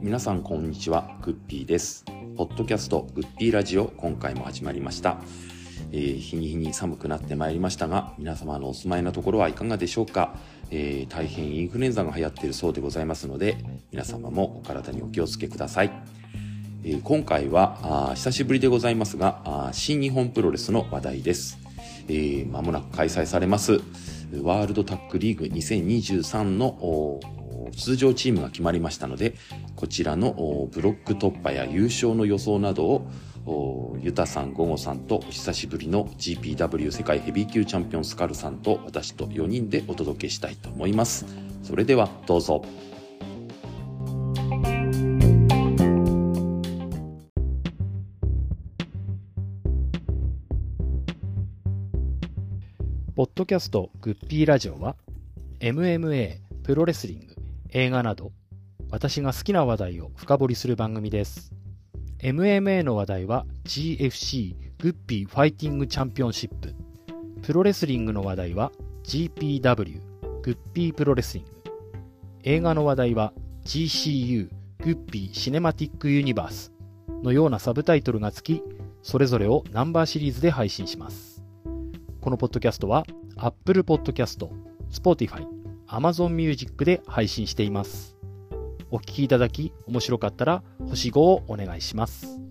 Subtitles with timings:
[0.00, 1.18] 皆さんこんにちは。
[1.22, 2.04] グッピーです。
[2.36, 5.18] ポッドキャストグッピーラジオ今回も始まりました、
[5.90, 10.36] えー日に日に寒くなってまいりましたが皆様のお住まいのところはいかがでしょうか、
[10.70, 13.56] えー大変インフルエンザが流行っているそうでございますので
[13.90, 15.90] 皆様もお体にお気をつけください。
[16.84, 21.58] えー今回はあ久しぶりでございますがあ新日本プロレスの話題です、
[22.06, 23.80] えー間もなく開催されます。
[24.42, 27.20] ワールドタックリーグ2023の
[27.76, 29.34] 通常チームが決まりましたので
[29.74, 41.26] こちらのブロック突破や優勝の予想などをユタさん、ゴゴさんと久しぶりの GPW 世界ヘビー級チャンピオンスカルさんと私と4人でお届けしたいと思います。
[41.62, 42.64] それではどうぞ。
[53.36, 54.96] ドキャストグッピーラジオは
[55.60, 57.36] MMA、プロレスリング、
[57.68, 58.32] 映画など
[58.90, 61.52] 私が好きな話題を深掘りする番組です。
[62.20, 66.74] MMA の話題は GFC Guppy Fighting Championship。
[67.42, 68.72] プロレスリングの話題は
[69.04, 70.00] GPW
[70.40, 71.50] Guppy プロレスリング。
[72.42, 73.34] 映画の話題は
[73.66, 74.48] GCU
[74.82, 76.72] Guppy Cinematic Universe
[77.22, 78.62] のようなサブタイトルがつき、
[79.02, 81.25] それぞれをナンバーシリーズで配信します。
[82.26, 84.48] このポッドキャストは Apple Podcast、
[84.90, 85.46] Spotify、
[85.86, 88.16] Amazon Music で配信しています。
[88.90, 92.45] お聞きいただき面白かったら星5をお願いします。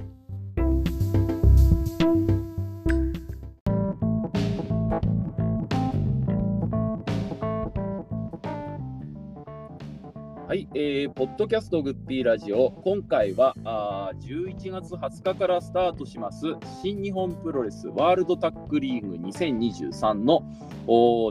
[10.56, 16.46] はい、えー、ポッドキャストグッピーラジオ、今回はあ11月20日からスタートします
[16.82, 20.46] 新日本プロレスワールドタッグリーグ2023の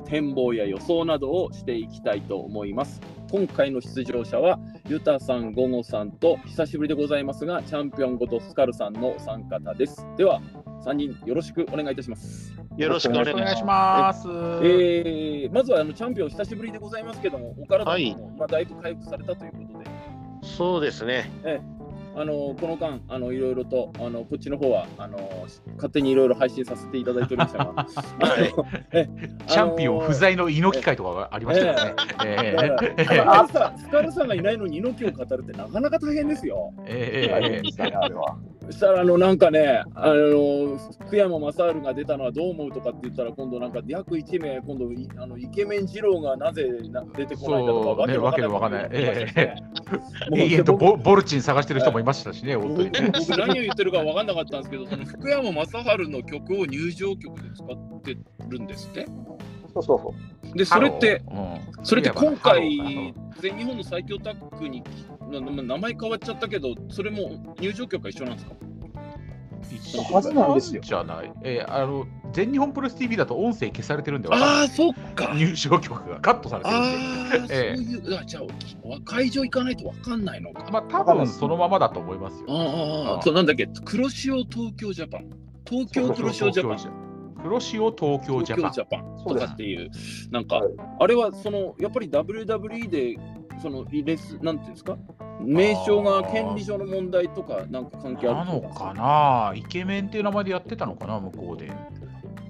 [0.07, 3.01] 展望や予想などをしていきたいと思います。
[3.33, 4.59] 今回の出場者は、
[4.91, 10.07] ユタさん、ゴゴさんと久しぶりでございますが、チャンピオンことスカルさんのお三方です。
[10.19, 10.43] では、
[10.85, 12.53] 3人よろしくお願いいたします。
[12.77, 14.15] よろしくお願いします。
[14.15, 14.29] ます。
[14.63, 19.87] えー、まずはあのチャンピオン久しぶりでございますけども、お体も、はいまあ、だいぶ回復されたということで、
[20.43, 21.31] そうですね。
[22.17, 25.19] あのこの間あのいろいろとあのこっちの方はあの
[25.77, 27.87] 勝手にいろいろ配信させていただいておりましたが、
[29.47, 31.95] チャンピオン不在の猪木会とかがありましたよね。
[32.25, 33.05] えだからえ。
[33.05, 36.73] だから朝スカルさんがいないのに猪木を語るってなかなか大変ですよ。
[36.87, 37.31] え
[37.65, 37.71] え
[38.71, 48.85] したらあのなんかね、あの福山雅治が出たのはどう思うとかって言ったら今度なんか約1名今度いあのイケメン二郎がなぜな出てこないんだとかわけのわかんない。
[48.85, 49.55] ことを言ってましたしね
[50.31, 53.11] もう永遠とボボルチン探してる人もいましたしね、本当に僕ね。
[53.19, 58.17] 僕何を言ってるか分かんなかったんですけど、その福山雅治の曲を入場曲で使って
[58.49, 59.07] るんですって。
[59.73, 60.15] そうそうそ
[60.55, 60.57] う。
[60.57, 61.23] で、それって、
[61.83, 64.85] それって今回ー、全日本の最強タッグに
[65.31, 68.55] 名前変わっちゃったけど、それも入場曲が一緒なんですか？
[69.75, 71.33] 一緒はずなんですよじゃない。
[71.43, 75.33] えーあの全日本プロレス TV だと音声消されてるんでああ、そっか。
[75.35, 76.89] 入場曲がカットされてるんで。
[76.89, 80.69] ああ、そうええいう、あじゃあ、会場行かないと分かんないのか。
[80.73, 82.47] まあ多分そのままだと思いますよ。
[82.49, 85.31] ああそうなんだっけ、黒潮東京ジャパン。
[85.65, 87.05] 東京黒潮ジャパン。
[87.41, 88.73] 黒潮東京ジャパン。
[88.73, 89.91] 東京ジャパンとかっていう、
[90.33, 93.17] なんか、はいあれはそのやっぱり WWE で、
[93.65, 94.99] そのレス、なんていうんですか、
[95.41, 98.93] 名称が権利上の問題とか、なんか関係あるとか。
[98.93, 99.55] かな？
[99.57, 101.73] イケメンっていう名前でやってたのかな向こうで。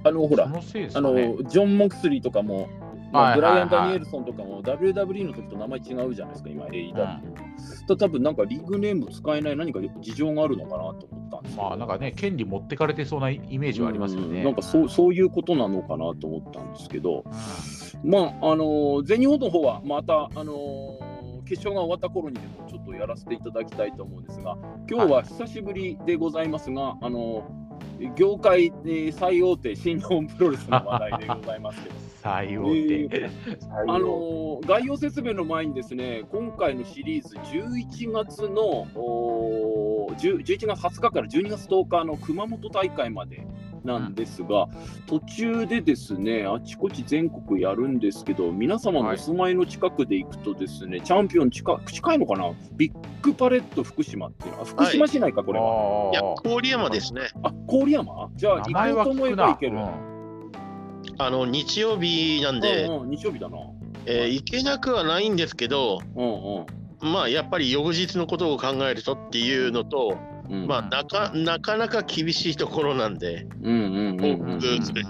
[0.02, 1.14] あの、ほら、そのせいですあの。
[1.14, 2.68] ジョン・モクスリーとかも、
[3.12, 7.20] まあはいブライアン・ダニエルソンとかも WWE の時と名前違うじゃないですか、今 AEW。
[7.80, 7.86] うん。
[7.86, 14.38] と多分なんかリーグネーム使えない何か事情があるのかなと思ったんですまあなんかね、権利持ってかれてそうなイメージはありますよね。
[14.38, 14.44] うん。
[14.44, 17.22] なんかそうそういうことなのかなと思ったんですけど、
[18.02, 21.03] まああのー全日本の方はまた、あのー
[21.44, 24.56] 決勝が終わった頃にでもちょっとやらせていただきたいと思うんですが、
[24.90, 27.64] 今日は久しぶりでございますが、あのー
[28.16, 31.94] 業界、えー最大手新日本プロレスの話題でございますけど。
[32.22, 33.30] 最大え手。
[33.86, 43.46] あのー概要説明の前にですね、今回のシリーズ11月のおー10 11月20日から12月10日の熊本大会まで
[43.84, 44.66] なんですが、
[45.06, 54.60] 途中でですね、あちこち全国やるんですけど、皆様のお住まいの近くで行くとですね、チャンピオン近近いのかな、ビッグパレット福島っていうの？
[54.60, 56.10] は、福島市内か、これは。
[56.12, 57.22] いやあ、郡山ですね。
[57.42, 58.30] あ、郡山？
[58.34, 59.34] じゃあ、行こうと思え。
[59.36, 59.78] ば行ける。
[61.18, 63.58] あの日曜日なんで、うんうん、日曜日だな。
[64.06, 67.12] えー行けなくはないんですけど、うん。
[67.12, 70.16] まあやっぱり翌日のことを考えるとっていうのと、
[70.48, 70.62] うん。
[70.62, 73.46] うんまあなかなかなか厳しいところなんで、
[74.16, 75.04] 往復する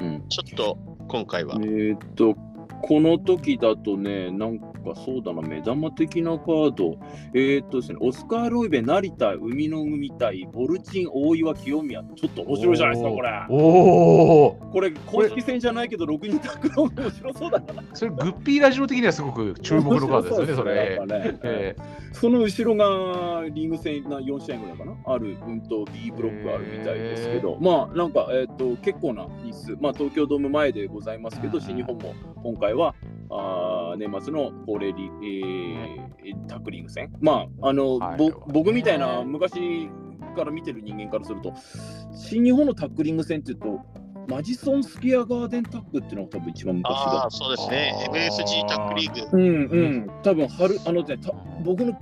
[0.00, 0.78] うんちょっと
[1.08, 1.56] 今回は。
[1.60, 2.34] えーっと、
[2.82, 6.96] この時だとね、なんかそうだな、目玉的なカード、
[7.34, 13.46] えー、っとですね、オスカー・ロイベ、成田、海の海対、ボルチン、大岩、清宮、ちょっと面白いじゃないですか、これ。
[13.48, 14.56] おお。
[14.72, 17.82] これ、公式戦じゃないけど、6人タッグの面白そうだな。
[17.94, 21.06] それ、グッピーラジオ的にはすごく注目のカードですよね、それ。
[21.06, 21.76] ねえ
[22.12, 32.94] その後ろがリーグ戦な4試合ぐらいかな、ある、うんと B ブロックあるみたいですけど、まあなんか、えー、っと結構な日数、まあ、東京ドーム前でございますけど、新日本も今回は
[33.30, 37.12] あー年末の恒例リ、えータックリング戦？
[37.20, 39.88] まあ、あの、はいぼ僕みたいな昔
[40.34, 41.54] から見てる人間からすると、
[42.14, 43.80] 新日本のタックリング戦っていうと、
[44.28, 48.08] マジソンスキアガーデンタックっていうのが多分一番昔だああ、そうですね。
[48.10, 49.38] MSG タックリーグ。
[49.38, 51.32] うんうん、多分春、あのね、た
[51.64, 51.96] 僕の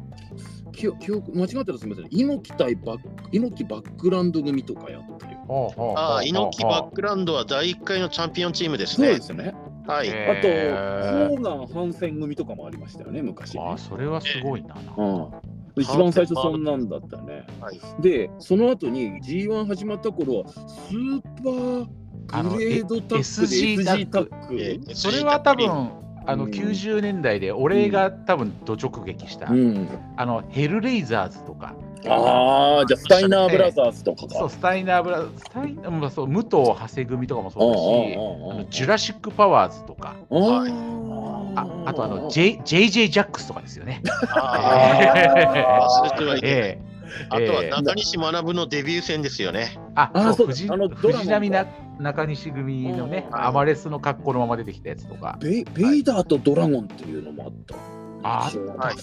[0.72, 2.08] 記憶記憶間違ってたらすみません。
[2.10, 5.94] 猪木対バック、猪木バックランド組とかやったよ。
[5.96, 9.14] ああ、猪木バックランドは第1回のチャンピオンチームですそうね。
[9.16, 9.54] ですよね。
[9.86, 10.08] はい。
[10.10, 13.60] あと、ホーガン・ハンセン組とかもありましたよね、昔、ね。
[13.62, 14.76] あーそれはすごいな。
[14.96, 15.28] うん。
[15.76, 17.46] 一番最初そんなんだったね。
[17.60, 17.80] はい。
[18.00, 24.94] で、その後に G1 始まった頃は、スーパーグレードタッグで SG タック。
[24.94, 31.74] それは多分、あのうん90年代で俺が多分ど直撃した、うん、あのヘルレイザーズとか、
[32.08, 34.34] ああ、じゃあスタイナーブラザーズとかか。
[34.34, 40.72] そうスタイナーブラスタイナーまあそう武藤長谷組とかもそうだし、ジュラシックパワーズとか、あはい
[41.56, 44.02] ああとあの J JJ ジャックスとかですよね。
[44.28, 46.52] ああ、忘れてはいけない。
[46.52, 46.94] ええ
[47.28, 49.78] あとはええ中西学のデビュー戦ですよね。
[49.94, 50.66] あ、あそう藤
[51.28, 51.66] 波な
[51.98, 58.03] 中西組のね、うんアマレスの格好のまま出てきたやつとか、ベイベイダーとドラゴンっていうのもあった。
[58.24, 58.96] あ違ったはい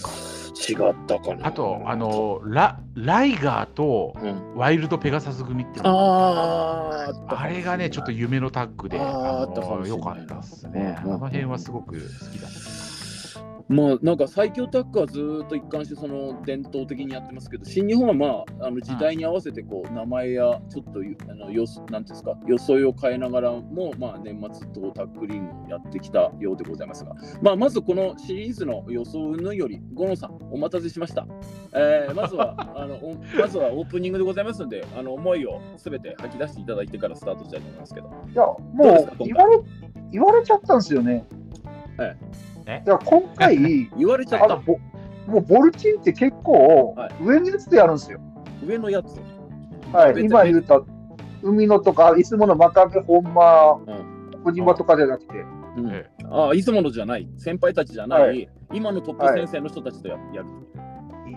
[0.54, 1.46] 違ったかな。
[1.46, 10.96] あと、あ、のラ、ライガーとうん、ワイルドペガサス組っていうのがあーあったあれがね、ちょっと夢のタッグで、あーあよかったですね。
[10.98, 12.81] あの辺はすごく好きだった。
[13.68, 31.26] まあなんか最強タッグはずーっと一貫してその伝統的にやってますけど新日本はまああの時代に合わせてこう名前やちょっとあのよなんていうんですか装いを変えながらもまあ年末とタッグリングをやってきたようでございますが、まあ、まずこのシリーズの予想云々より五野さんお待たせしました、
[31.72, 38.08] えーまずは あのおまずはオープニングでございますのであの思いをすべて吐き出していただいてからスタートしたいと思いますけど。
[38.08, 39.60] いや、もう言われ
[40.10, 41.26] 言われちゃったんですよね。
[42.66, 43.56] ええいや今回、
[43.96, 44.44] 言われちゃった。
[44.46, 44.78] あのぼ
[45.26, 47.12] もうボルチンって結構はい。
[47.22, 48.18] 上のやつでやるんですよ。
[48.66, 49.20] 上のやつ、
[49.92, 50.80] はい、今言った
[51.42, 54.42] 海野とか、いつもの真壁本間、うん。
[54.44, 55.34] 小島とかじゃなくて、
[55.76, 55.90] うん。
[55.90, 58.48] えああ、いつものじゃない、先輩たちじゃない、はい。
[58.72, 60.48] 今のトップ先生の人たちとや,、やる。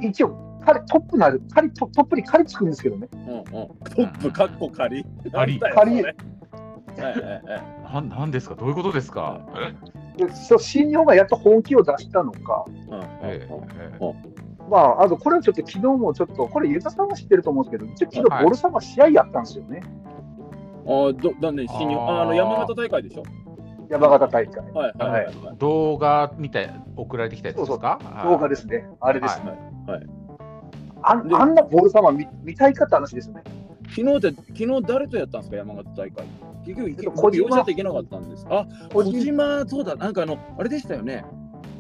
[0.02, 0.36] 一応、
[0.66, 3.08] 彼トップなる、彼トトップに彼つくんですけどね。
[3.14, 3.64] うんうん、ト
[4.04, 5.06] ップ、かっこ仮。
[5.32, 5.60] 仮。
[5.60, 6.00] 仮。
[6.00, 6.16] それ
[7.04, 8.56] はいはいはいなんなんですか？
[8.56, 9.42] どういうことですか、
[10.18, 12.66] でそう新日本がやっと本気を出したのか、
[14.70, 18.40] まあ、あとこれはちょっと昨日もちょっと、これ、ユタさんは知ってると思うんですけど、一応昨はい。
[18.40, 19.82] 日ボルさんが試合やったんですよね、
[20.88, 23.24] あどだね、新日本ああの山形大会でしょ？
[23.90, 24.72] 山形大会。
[24.72, 25.26] はいはいはい。
[25.26, 25.36] はい。
[25.60, 28.00] 動画みたい送られてきたやつですか？
[28.24, 29.52] 動画ですね、あれですね。
[29.88, 30.08] はいはい。
[31.04, 33.44] ああんなボル様見見たいかって話ですね。
[33.90, 36.26] 昨日って、昨日誰とやったんですか、山形大会。
[36.66, 38.46] 結局、小小島島といけなかったんです。
[38.50, 41.26] あ、小島、そうだ、なんかあの、あれでしたよね。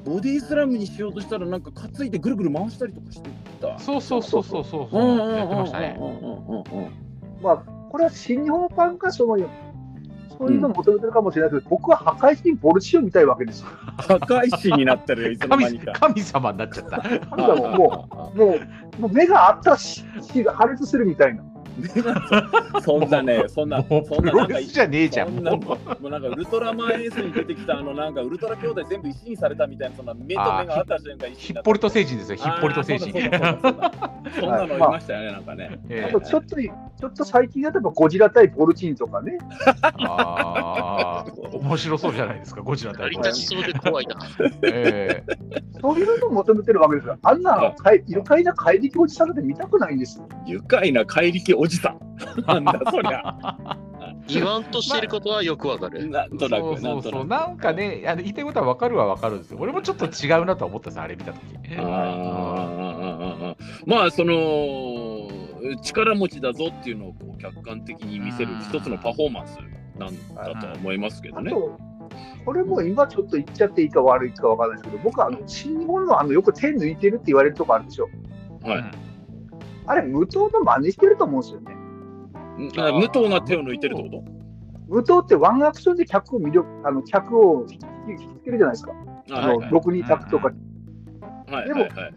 [0.06, 3.80] ボディスラムにしようとしたら、なんか担いでぐるぐる回したりとかしてた。
[3.80, 5.98] そうそうそうそうそううんうんうんうんやってましたね。
[6.00, 6.62] うんうんうんうん
[7.41, 7.58] まあ、
[7.89, 9.38] これは新日本ファンがその
[10.38, 13.68] そういうのを求めてるかもしれないけど、僕は破壊神ボルチを見たいわけですよ。
[13.98, 15.94] 破壊神になってるよ、いつの間神にか。
[15.94, 17.01] 神様になっちゃった。
[17.01, 18.56] 神様ももう、も
[18.98, 20.03] う、もう目があったら血
[20.44, 21.44] が破裂するみたいな。
[22.84, 25.36] そんなね、そんな、もうプそんななんかじゃねえじゃん。
[25.36, 33.12] そんなももうなんかウルトラマンエースに出てきたあのなんかウルトラ兄弟全部石にされたみたいなそんな目と目があった瞬間 ヒッポリト星人ですよ、ヒッポリト星人。
[34.39, 35.79] そんなのいましたよね、なんかね。
[35.89, 39.38] ええあとちょっと、ちょっと最近だとゴジラ対ボルチンとかね。
[39.82, 43.63] ああ、面白そうじゃないですか、ゴジラ成対ボルチン。
[43.63, 44.15] そうで怖いな。
[44.63, 45.36] ええ
[45.82, 47.17] そういうのを求めてるわけですよ。
[47.22, 50.27] あんなかい愉快な怪力おじさんなんて見たくないんですよ。
[50.46, 52.00] 愉快な怪力おじさん。
[52.48, 53.77] なんだそりゃ。
[54.27, 56.10] 言わんとしてることはよくわかる。
[56.10, 59.57] なんとなく、そうそうそう、なんかね、あの言いたいことは分かるは分かるんですよ。
[59.60, 61.43] 俺もちょっと違うなとは思ったんです、あれ見たとき。
[61.77, 63.55] あー
[63.86, 64.36] まあその
[65.81, 69.57] 力持ちだぞっていうのをこう客観的に見せる一つのパフォーマンス
[69.98, 71.51] なんだとは思いますけどね。
[72.45, 78.10] これも今ちょっと言っちゃっていいか悪いかわからないですけど、僕はあの新日本のあのよく手抜いてるって言われるとこあるでしょ。
[78.63, 79.05] はい
[79.88, 81.75] あれ、無党の真似してると思うんですよね。
[82.77, 84.24] あ武藤が手を抜いてるってこと？
[84.88, 87.77] 無党ってワンアクションで客を魅力、あの客を引
[88.18, 88.94] きつけるじゃないですか。
[89.32, 90.51] あのはいはい6人宅とか。
[91.48, 92.12] はいでもはいはい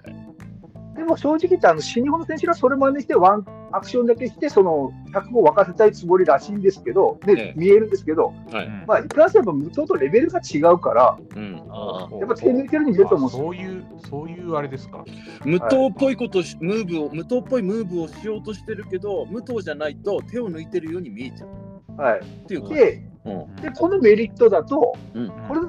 [0.99, 7.55] でも正直言って、あの新日本の選手はそれ真似して、ワンアクションだけして、その客を沸かせたいつもりらしいんですけど、で、ええ。
[7.57, 8.67] 見えるんですけど、はい。
[8.67, 8.85] うん。
[8.85, 11.63] まあ、いくらせば無党とレベルが違うから、うん。
[11.71, 13.45] あやっぱ手抜いてるに見えると思うんですよ。
[13.45, 15.05] そういう、そういうあれですか。
[15.45, 22.03] 無党っぽいことし、ムーブを無党っぽいムーブをしようとしてるけど無党じゃないと手を抜いてるように見えちゃう。
[22.03, 23.57] はい、っていうか、でうん。
[23.57, 25.29] で、このメリットだと、うん。
[25.47, 25.61] これ、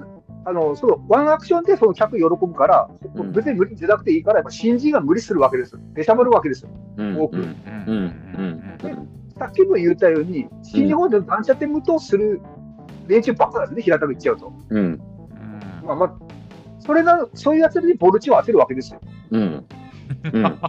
[0.46, 3.32] あのそのワンアクションでその客喜ぶから、うん。
[3.32, 5.82] 別に無理出なくていいから、やっぱ新人が無理するわけですよ。
[5.94, 6.70] 出しゃばるわけですよ。
[6.98, 7.22] うん。
[7.22, 7.44] 多くうん。
[7.44, 8.04] うん。
[8.34, 9.10] うん。
[9.38, 11.44] さっきも言ったように、新日本でなん。
[11.44, 12.42] ちゃって無党する
[13.08, 13.70] 連中ばっかなん。
[13.70, 14.54] ですね、平たく言っちゃうと。
[14.70, 14.84] うん。
[14.84, 15.02] うん。
[15.86, 16.14] まあまあ、
[16.80, 19.02] それなそういうやつにボルチを当てるわけですよ。
[19.32, 19.66] うん。
[20.34, 20.60] うん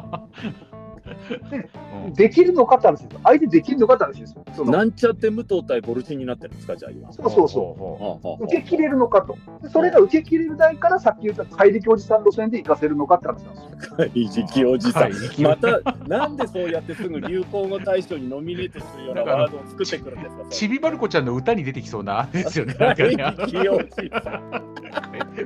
[2.14, 3.20] できるのかって話ですよ。
[3.24, 4.44] 相手できるのかって話ですよ。
[4.54, 8.44] そのなんちゃって無党対ボルチンになってるんですかじゃあ今そうそうそう。
[8.44, 9.36] 受け切れるのかと。
[9.62, 13.96] でそれが受け切れるないから、さっき言った怪力おじさん路線で行かせるのかって話なんですよ。
[13.96, 15.12] 怪力おじさん
[15.42, 22.74] またなんでそうやってすぐ流行語大賞にノミネートするようなワードを作ってくるんですかちびまる子ちゃんの歌に出てきそうなですよね。
[22.74, 24.74] 怪ね力おじさん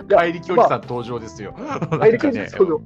[0.09, 1.55] 怪力おじさん登場ですよ。
[1.99, 2.83] 怪力おじさん、そう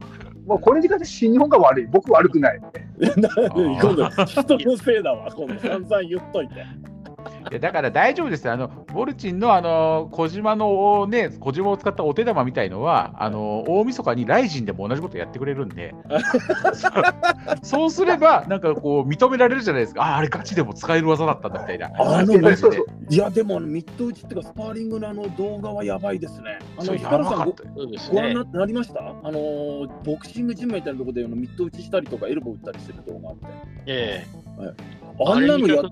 [0.47, 1.87] もうこれに関して新日本が悪い。
[1.87, 2.61] 僕悪くない。
[3.01, 5.61] 今度人のせいだわ今度。
[5.61, 6.55] 散々言っといて
[7.51, 8.53] いやだから大丈夫ですよ。
[8.53, 15.95] あのボルチンのあの小島のね小島を使ったお手玉みたいのはあの大晦日にライジンでも同じことやってくれるんで、
[17.63, 20.03] そうすればなんかこう認められるじゃないですか。
[20.03, 21.91] あああれガチでも使える技だったんだみたいな。
[21.99, 27.63] あのいやそうそういやでもあのミッド打ちっていうかスパーリングのあの動画はやばいですねあそうやのヒカルさんごばかった。
[27.77, 28.35] そうですねご覧に。
[28.53, 29.01] ななりました？
[29.01, 33.51] あのーボクシングジムみたいなところであのミッド打ちしたりとかエルボー打ったりしてる動画みたい
[33.87, 34.27] え
[34.61, 35.83] えなあんなのや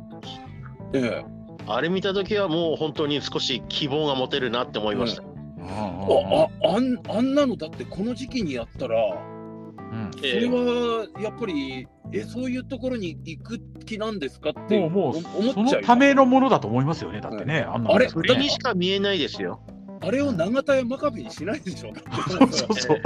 [0.97, 1.37] ええ
[1.69, 5.23] あれ見た時はもう本当に少し希望が持てるなって思いました。
[5.23, 17.21] あああんあんなのだってこの時期にやったらうんそれはやっぱりえそういうところに行く気なんですかってもうもう思っちゃそうのためのものだと思いますよね。
[17.21, 19.61] だってね、あんなのあれにしか見えないですよ。
[20.07, 21.93] あれを長田や真壁にしないでしょ
[22.29, 23.01] そうそうそう。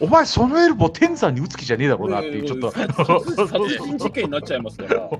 [0.00, 2.70] お前そのエルボー天山に打つ気じゃねえだろうなっていうちょっと。
[2.70, 2.86] 殺
[3.46, 5.18] 殺人事件になっちゃいますからあね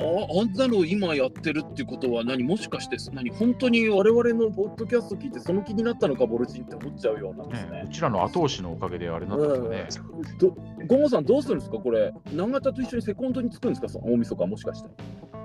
[0.00, 2.44] あんなの今やってるってことは何？
[2.44, 3.30] もしかして何？
[3.30, 7.92] 本当に我々のポッドキャスト聞いてその気になったのかボルチンって思っちゃうようなんですねねう。
[7.92, 10.10] ちらの後押しのおかげであれになったんですよね。
[10.38, 10.50] ど
[10.86, 11.78] ゴンゴさんどうするんですか？
[11.78, 13.88] これ永田と一緒にセコンドにつくんですか？
[13.88, 14.88] その大晦日もしかして。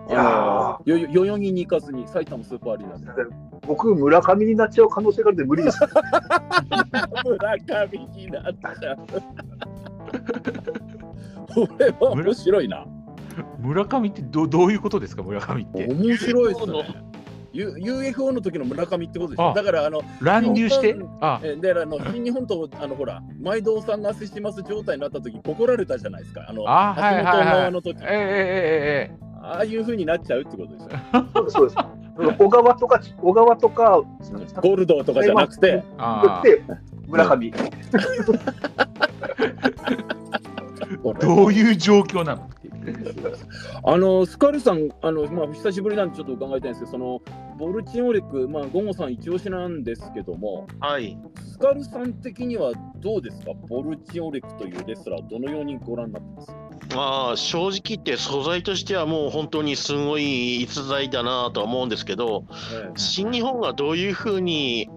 [0.10, 3.24] いやーあのよよ代々木に行かずに埼玉スーパーアリーナで。
[3.68, 3.94] 僕、
[4.28, 5.80] 村上になっちゃう可能性があるんで無理です。
[5.80, 5.88] 村
[7.88, 8.98] 上になっちゃう。
[11.68, 12.86] これは面白いな。
[13.60, 15.88] 村上ってどどういうことですか、村上って。
[15.88, 17.04] 面白いですね。
[17.54, 20.96] U- UFO の時の村上ってことですだからあの乱入して？
[21.22, 26.46] あえであの新日本とあのほら毎度さんが接します状態になった時ボコられたじゃないですか。
[26.48, 27.24] あのあはいはい
[27.64, 30.90] はいの時、ええええええああいう風になっちゃうってことですよ。
[31.34, 31.78] そうです、そうです。
[32.38, 36.64] 小川とか、小川とか、ゴールドとかじゃなくて、あで、
[37.08, 37.54] 村上。
[41.20, 42.50] どういう状況なの？
[43.84, 47.22] あのスカルさん、あのまあ、久しぶりなんでちょっと伺いたいんですけど、その
[47.58, 51.18] ボルチンオレク、まあ、ゴンゴさん一押しなんですけども、はい。
[51.52, 56.52] スカルさん的にはどうですか、ボルチンオレクというレスラーをどのようにご覧になってます？
[56.96, 64.90] まあ正直言って素材としてはもう本当にすごい逸材だなとは思うんですけど、え新日本がどういうふうに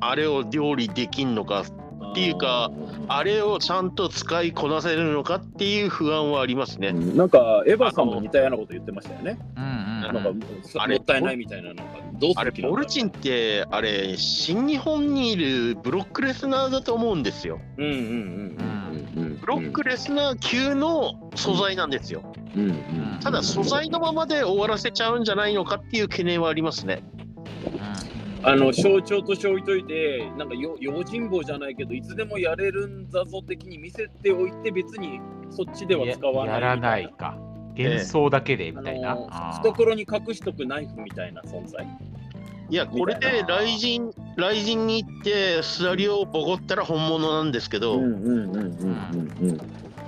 [0.00, 2.70] あれを料理できんのか、えっていうか、
[3.06, 6.88] あれをちゃんと使いこなせるのかっていう不安はありますね。
[6.88, 9.38] うんなんかエヴァさんも似たようなこと言ってましたよね。
[9.56, 10.44] うんうんなんかも
[10.78, 11.82] あれったいないみたいなのが
[12.18, 17.60] どうすあれ、ボルチンって、あれ、新日本にいるブロックレスナーだと思うんですよ。
[17.76, 22.22] うんうんうんうんうんブロックレスナー級の素材なんですよ。
[22.56, 27.02] うんうんただ、素材のままで終わらせちゃうんじゃないのかっていう懸念はありますね。
[28.42, 36.98] あの象徴として置いといて、なんかよ用心棒じゃないけど、いつでもやれるんだぞ的に見せておいて、別にそっちでは使わないややらな。
[36.98, 37.36] いか。
[37.78, 39.12] 幻想だけでみたいな。
[39.12, 41.86] あのあー懐に隠しとくナイフみたいな存在？
[42.70, 48.78] いや、これで雷神、雷神に行って、スラリオをボコったら本物なんですけど、うんうんうんうん
[49.40, 49.60] うんうん。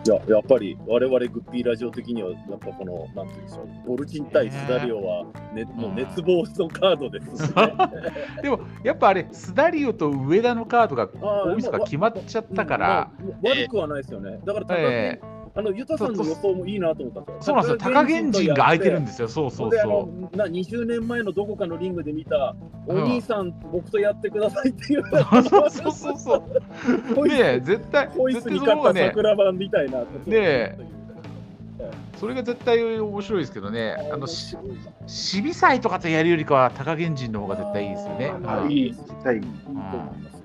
[0.02, 7.72] いややっぱり我々グッピーラジオ的にはやっぱこのなんていうんでしょうボルチン対スダリオは、ねもう熱望のカードですしね。
[8.42, 13.10] でもやっぱあれ、スダリオと上田のカードが大晦日決まっちゃったから、
[13.42, 14.38] まあ悪くはないですよね。
[14.44, 15.20] だから高木、え
[15.54, 17.42] あの、ユタさんの予想もいいなと思ったんですよ。
[17.42, 22.54] そうなんですよ、高源人が空いてるんでですよ、そうそうであそのな20年前のどこかのリングで見た、
[22.86, 25.42] お兄さん、僕とやってくださいっていう、う。
[25.42, 27.14] そうそうそうそう。
[27.14, 30.78] ホイスねえ、絶対、ホイ絶対スに勝った桜版みたいなねえ。
[32.18, 34.56] それが絶対面白いですけどね、あの、し
[35.06, 38.28] シビ祭とかとやるよりかは、高源人の方が絶対いいですよね。
[38.44, 39.40] はいいい、絶対いい。
[39.40, 40.39] いいと思います、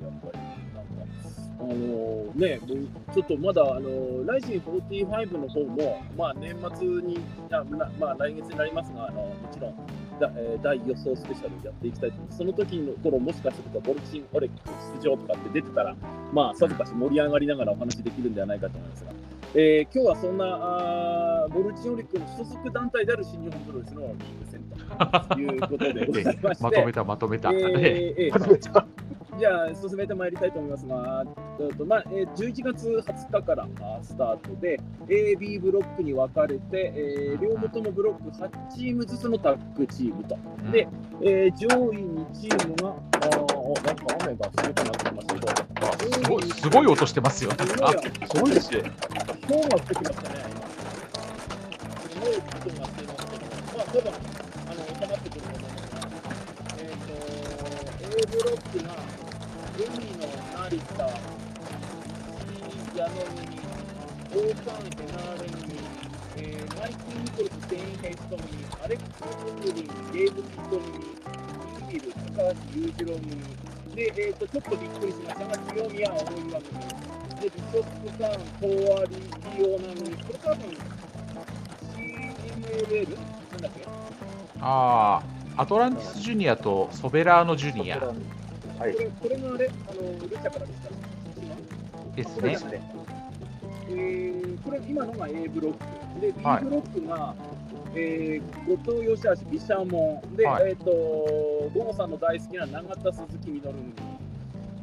[1.65, 2.59] あのね、
[3.13, 7.19] ちょっとまだ、あのライジン45の方も、まあ、年末に、
[7.51, 9.75] あなまあ、来月になりますが、あのもちろん
[10.19, 12.17] だ、えー大予想スペシャルやっていきたいと。
[12.29, 14.55] その時の頃もしかすると、ボルチン、オレック
[15.01, 15.95] 出場とかって出てたら、
[16.31, 19.11] まあ、さぞかし盛り上がりながらお話できるんではないかと思いますが、
[19.55, 24.61] えー今日はそんなあーボルチンオレックの所属団体である新日本プロレスのリーグ戦
[25.29, 27.51] ということでございまして、 まとめた、まとめた。
[27.51, 28.85] えーえー
[29.37, 31.25] じゃあ、進めてまいりたいと思いますが、
[31.59, 40.37] えっとまあえー11月20日からあスタートで、A、B ブロックに分かれて、えー両方ともブロック8チームずつのタッグチームと、
[40.71, 40.87] で
[41.21, 45.53] えー上位2チームが、あなんか雨がすごくなってきましたけど、あ
[45.97, 47.49] すごい、すごい音してますよ。
[47.51, 47.91] なんか
[48.33, 48.91] すごいですね。
[49.47, 50.65] 氷が降ってきましたね、今。
[52.09, 53.43] すごいことになっていますけど、
[53.77, 54.13] まあ、多分
[54.65, 55.99] あの収まってくると思いますが、
[56.79, 57.13] えっ、と、
[58.03, 59.14] A ブロックが、
[59.77, 61.05] 海野成田、
[62.65, 63.59] 石井矢野組、
[64.31, 65.75] オーカン・ヘナーレ組、
[66.37, 68.47] えーマイキー・ニコルス・デイン・ヘイスト組、
[68.81, 73.31] アレックス・コグリン、ゲーブ・キッド組、イービル、高橋裕次郎組、
[73.95, 76.79] で、えー、とちょっとびっくりしましたが、清宮大岩組、
[77.41, 79.15] で、ビショップカーン、東アリ、
[79.57, 80.71] リオナ組、これ多分、
[81.97, 83.17] CMLL?
[83.51, 83.85] なんだっけ
[84.61, 85.21] あ
[85.57, 87.99] あ、アトランティスジュニアとソベラーノジュニア
[88.79, 88.93] はい。
[88.93, 91.15] これ、これがあれ、あの、ルチャからでしたね。
[92.15, 92.65] ですねす。
[92.65, 92.81] ね。
[93.89, 95.73] えー、これ今のが A ブロッ
[96.15, 97.35] クで B ブはいロックが、
[97.93, 100.91] えー、後藤義橋、毘沙門で、はいえっ、と
[101.73, 103.93] ゴモさんの大好きな永田鈴木みのる組、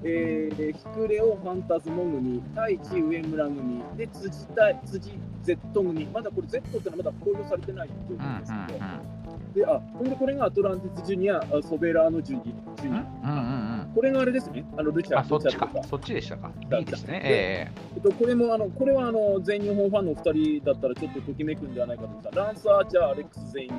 [0.05, 5.13] えー、ヒクレオファンタズモ組、太一上村組で辻田辻
[5.43, 13.52] Z 組、まだこれ Z ってのはまだ公表されてないっていうんうんうんですけど、であほんでこれがアトランティスジュニア、あソベラーノジュニジュニうんうんうんうんア、
[13.95, 15.69] これがあれですね、あのルチャあ、そっちか。
[15.89, 16.51] そっちでしたか。
[16.69, 17.21] だいいですね。
[17.21, 23.71] でええっと、これもあのこれはあの全日本ファンの2人だったらちょっとときめくんではないかと思ったランス・アーチャー、アレックス全員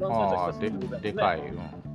[0.00, 1.12] ランス・アーチャー久しぶでりでございます、ね。
[1.12, 1.40] でかい。
[1.40, 1.88] うん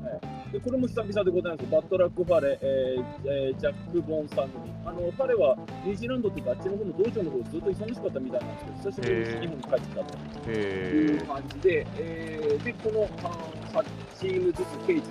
[0.53, 1.71] でこれも久々でございます。
[1.71, 4.71] バットラック・ファレ、えーえージャック・ボンさん組。
[4.85, 13.85] あのファレはニュージーランドっていうか、あっちの方の道場の方ずっと忙しかったみたいなんですけど、久しぶりに日本に帰ってきたといへう感じで、えーでこのあ8
[14.19, 15.03] チームずつ、計16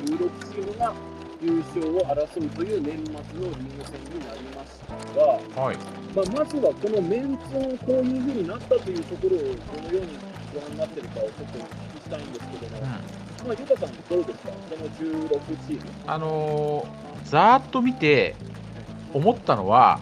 [0.53, 0.95] チームが
[1.43, 5.77] 優勝を争うという年末のリーグ戦になりましたが、えはい。
[6.15, 10.19] まあ、まずはこのメンツをこういうふうになったというところをどのように
[10.55, 15.29] ご覧になっているかをちょっとお聞きしたいんですけども、まあ、ゆかさん、どうですか、この16
[15.67, 15.91] チーム。
[16.07, 18.35] あのーざーっと見て
[19.13, 20.01] 思ったのは、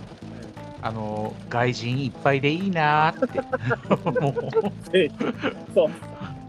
[0.83, 3.40] あのー外人いっぱいでいいなーって。
[4.20, 4.35] も
[5.74, 5.90] そう、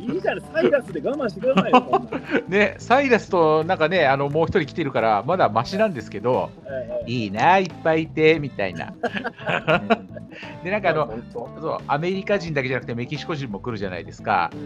[0.02, 2.08] いいじゃない、サイラスで我慢してくださいよ、
[2.50, 8.94] ね、サイラスとなんかね、あのもう一人来てるから、まだマシなんですけど、ええいいなー、いっぱいいて、みたいな。
[10.64, 14.56] で、なんかあの、そうアメリカ人だけじゃなくてメキシコ人も来るじゃないですかう。
[14.56, 14.64] んう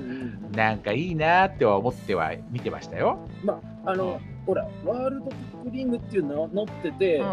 [0.49, 3.19] んなんかいいなーっては思っては見てましたよ。
[3.43, 7.25] まあ、あの、ほら、ワールドトップリングっていうの乗ってて、うん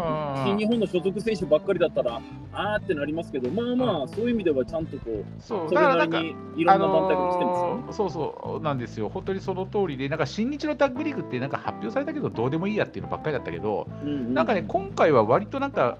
[0.45, 2.19] 新日本の所属選手ばっかりだったら、
[2.53, 7.73] あーってなりますけど、まあまあ、そういう意味ではちゃんとこう、そう、それなりにいろんな団体が来てますよ。
[7.73, 15.97] あのーそうそうなんですよ、本当にその通りで、なんか新日のタッグリーグってなんか発表されたけど、どうでもいいやっていうのばっかりだったけど、なんかね、今回は割となんか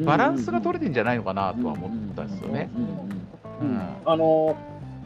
[0.00, 2.70] バランスが取れてんじゃないのかなとは思ったんですよね。
[2.74, 4.56] うんうんうんあの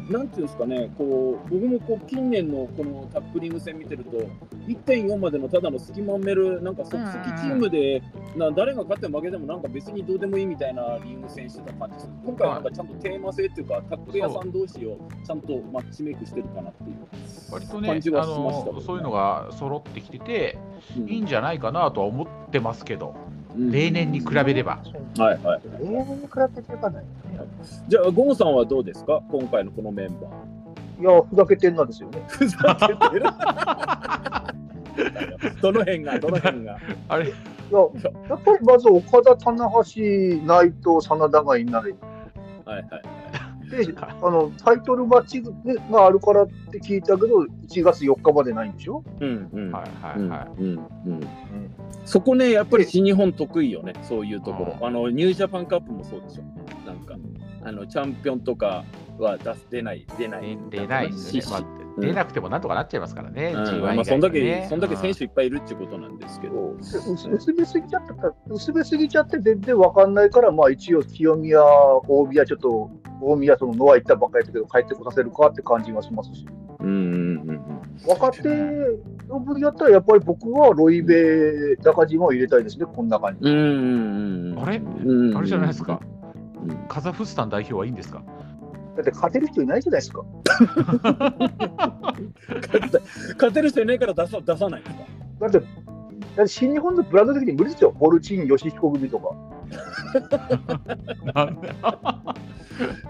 [0.08, 4.18] なんていうんですかね、こう僕もこう近年のこのタックリング戦見てると、
[4.68, 8.02] 1.4までのただの隙間埋める、なんか即席チームで、
[8.36, 12.06] な誰が勝っても負けても、なんか別にどうでもいいみたいなリーグ戦してた感じです。
[12.06, 12.12] る。
[12.24, 16.96] 今回はなんかちゃんとテーマ性っていうか、タックル屋さん同士をちゃんとマッチメイクしてるかなっていう。
[17.50, 20.58] 割とね、感じはあしましたねのそういうのが揃ってきてて、
[20.96, 21.08] うん。
[21.08, 24.78] いいんじゃないかなとは思ってますけど、うん例年に比べれば。
[25.18, 25.60] はいはい。
[25.80, 27.10] 例年に比べていかないね。
[27.88, 30.30] じゃあ、ゴンさんはどうですか、今回のこのメンバー。
[31.00, 32.22] いや、ふざけてんなんですよね。
[32.28, 33.26] ふざけてる？
[35.60, 36.78] どの辺が、どの辺が？
[37.08, 37.34] あれ、いや、
[38.28, 39.80] やっぱりまず岡田、棚橋、
[40.46, 41.82] 内藤、真田がいない。
[41.82, 41.92] はい
[42.66, 43.02] はい。
[43.70, 43.86] で、
[44.22, 45.42] あの、タイトルマッチ
[45.90, 49.02] があるからって聞いたけど、1月4日までないんでしょ？
[49.20, 50.62] うんうんはいはいはい。
[50.62, 51.20] うんうん
[52.04, 54.76] そこね、やっぱり新日本得意よね、そういうところ。
[54.80, 56.42] うんあのニュージャパンカップもそうでしょ。
[56.86, 57.16] なんか、
[57.64, 58.84] あのチャンピオンとか
[59.18, 60.58] は出す出ない、出ない。
[60.70, 61.50] 出出ないですよね。
[61.50, 63.52] ま出なくてもなんとかなっちゃいますからね。
[63.56, 66.74] うん G1 まあ、そんだけ、そんだけ選手いっぱいいるっていうことなんですけど。
[66.78, 68.14] 薄薄めすぎちゃった
[68.48, 71.60] 薄めすぎちゃって全然わかんないから、まあ一応清宮、
[72.06, 76.46] 大宮、ちょっと大宮、そのノア行ったばっかりだけど、帰ってこさせるかって感じがしますし、
[76.80, 76.94] うんうん
[77.48, 77.60] うん
[78.06, 78.42] 若手
[79.28, 83.38] の分やったら、やっぱり僕はロイベ、中島を入れたいですね、この中に。
[83.40, 83.50] うん。
[83.50, 84.58] うんうんうん。
[84.62, 84.76] あれ？
[84.78, 86.00] うんあれじゃないですか？
[86.62, 88.22] うんカザフスタン代表はいいんですか？
[88.96, 90.22] だって勝てる人いないじゃないですか。
[93.34, 95.02] 勝てる人いないから出さ出さないんですか？
[95.40, 95.66] だって、だっ
[96.36, 99.30] て新日本のブランド的に無理ですよ、ボルチン、ヨシヒコ組とか。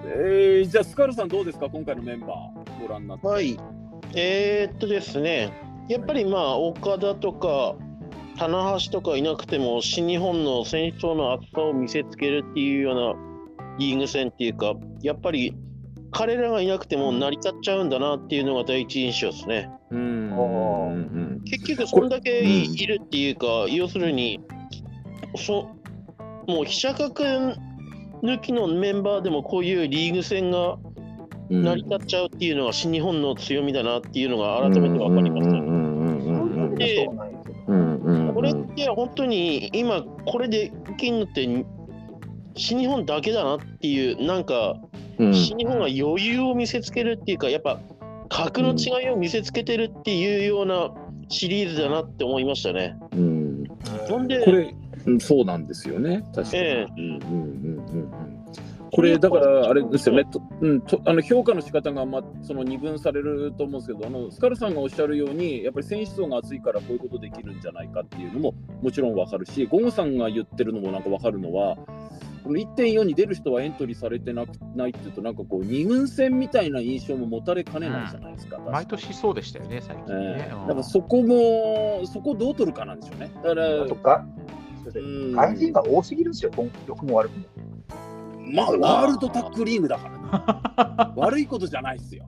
[0.05, 1.68] えー、じゃあ、スカルさんどうですか？
[1.70, 3.26] 今回のメンバーご覧になって。
[3.26, 3.57] はい。
[4.14, 5.52] えー、っとですね、
[5.88, 7.74] やっぱりまあ、岡田とか、
[8.38, 15.55] 棚橋とかいなくても、新日本の選手層の厚さを見せつけるっていうようなリーグ戦っていうか、やっぱり
[16.11, 19.70] 彼らがいなくても成り立っちゃうんだなっていうのが第一印象ですね。
[19.90, 24.40] うんうん結局、そんだけい,、るっていうか、要するに、
[25.37, 25.70] そ
[26.46, 27.55] もう、飛車角
[28.22, 30.79] 抜きのメンバーでもこういうリーグ戦が
[31.48, 31.62] うん。
[31.64, 35.50] 成り立っちゃうっていうのが新日本の強みだなっていうのが改めて分かりました。
[35.50, 37.57] うんうんうんうんそういうことはないですよ。
[37.68, 41.64] うんうんうんこれって本当に今これで金のって
[42.55, 44.76] 新日本だけだなっていうなんか
[45.18, 45.35] うん。
[45.35, 47.81] 新日本が余裕を見せつけるっていうかやっぱ
[48.29, 50.92] 格の違いを見せつけてるっていうような
[51.29, 52.96] シリーズだなって思いましたね。
[53.12, 53.64] うん。
[54.09, 54.74] ほんでこれ、
[55.07, 56.62] うんそうなんですよね、確かに。
[56.62, 56.87] ええ。
[56.97, 57.33] うんうんうんう
[57.73, 58.11] んうん。
[58.92, 60.14] これ、だから、あれですよ。
[60.16, 71.77] ね、とうん、とあの評価の仕方がまそが二分されると思うんですけどあの、スカルさんがおっしゃるように、やっぱり選手層が厚いからこういうことできるんじゃないかっていうのももちろんわかるし、ゴンさんが言ってるのもなんかわかるのは、
[72.47, 78.57] この1.4に出る人はエントリーされてなくないっていうと、なんかこう、二軍戦みたいな印象も持たれかねないじゃないですか。
[78.57, 80.12] 確か毎年そうでしたよね、最近ね。
[80.14, 80.16] え。
[80.16, 80.38] うん。
[80.38, 83.33] えだからそこも、そこをどう取るかなんでしょうね。
[83.42, 83.85] だから、
[84.92, 86.51] 外人が多すぎるんですよ、
[86.87, 87.44] 良くも悪くも。
[88.53, 91.12] まあ、ワールドタックリーグだからね。
[91.16, 92.27] 悪いことじゃないですよ。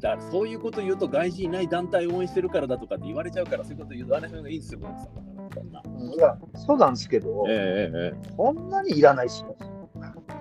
[0.00, 4.80] だからそういうこと言うと外人いない団体を応援してるからだとかって言われちゃうからそういうこと言わない方がいいんですよ。
[4.80, 9.56] いや、そうなんですけど、ええええこんなにいらないですよ。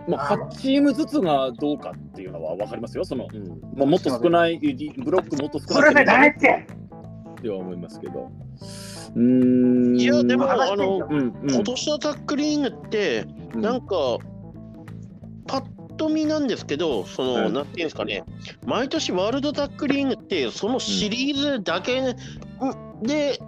[0.08, 3.06] まあ、8チームずつがどうかっていうのは分かりますよ。
[3.06, 6.68] そのうんまあ、もっと少ない、ブロックもっと少ないそれでダメって
[7.40, 8.30] っては思いますけど。
[9.16, 9.96] うーん。
[10.00, 13.62] いやでもあのうんうん、今年のタックリーグってうん。
[13.62, 14.18] なんか
[15.48, 17.54] パッと見なんですけどその、うん。
[17.54, 18.24] なんていうんですかね。
[18.66, 22.16] 毎年ワールドタックリーグってそのシリーズだけ
[23.02, 23.40] で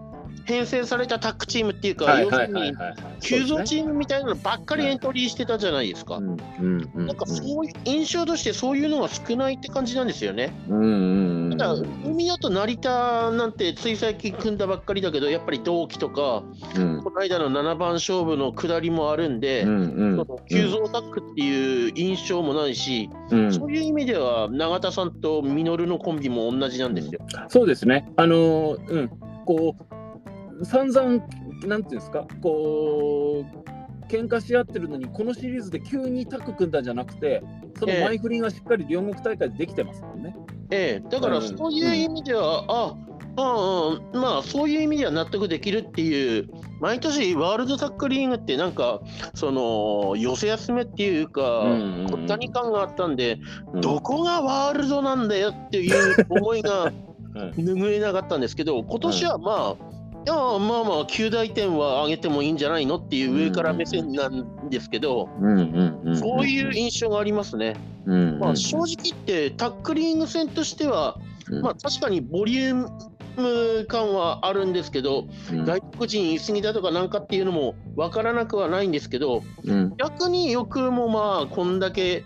[0.48, 2.74] 編成されたタッグチームっていうか、はい要するに。
[3.20, 6.18] 急増ーチームみたいなのばっかりエントリーしてたじゃないですか。
[6.18, 7.08] うんうんうん。
[7.08, 10.54] なんかそういう印象としてそういうのが少ないって感じなんですよね。
[10.70, 11.58] うんうんうん。
[11.58, 11.74] ただ、
[12.06, 16.44] 海だと成田なんてつい最近組んだばっかりだけど、やっぱり同期とか、
[16.76, 27.20] うんこの間の7番勝負の下りもあるんで、うん急増タックっていう印象もないし、うんそういう意味では永田さんと稔のコンビも同じなんですよ。
[27.50, 28.10] そうですね。
[28.16, 29.10] あのーうん、
[29.46, 29.97] こう、
[30.64, 31.24] 散々、
[31.66, 37.44] なんていうんですか、こう、喧嘩し合ってるのに、このシリーズで急にタッグ組んだんじゃなくて、
[37.78, 38.04] そのええ。
[38.06, 40.36] 前振りがしっかり両国大会でできてますもんね。
[40.72, 42.96] ええ、だからうんそういう意味では、あ
[43.40, 49.00] ああまあそういう意味では納得できるっていう毎年ワールドタックリーグってなんか
[49.36, 52.08] その寄せ休めっていうか、うんうんうん。
[52.08, 53.38] ごったに感があったんで、
[53.74, 53.82] うん。
[53.82, 56.94] どこがワールドなんだよっていう思いがう ん
[57.52, 59.97] 拭えなかったんですけど今年はまあ、
[60.28, 65.30] いやまあまあ9大点は上げてもいいんじゃないのっていう上から目線なんですけど、
[66.20, 67.78] そういう印象がありますね。
[67.78, 68.40] うんうん。
[68.40, 71.18] まあ、正直言ってタックリング戦としては、
[71.50, 71.62] うん。
[71.62, 72.76] まあ、確かにボリュー
[73.38, 75.66] ム感はあるんですけど、うん。
[75.66, 79.94] 外国人言い過ぎだとかなんかっていうのも分からなくはないんですけどうん。
[79.98, 82.24] 逆によくもまあこんだけ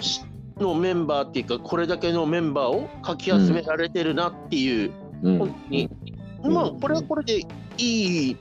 [0.00, 0.22] し
[0.58, 5.38] のメンバーっていうかこれだけのメンバーをかき集められてるなっていう、うん。
[5.38, 6.01] 本当に、うん
[6.44, 7.44] まあこれはこれでい
[7.78, 8.36] い、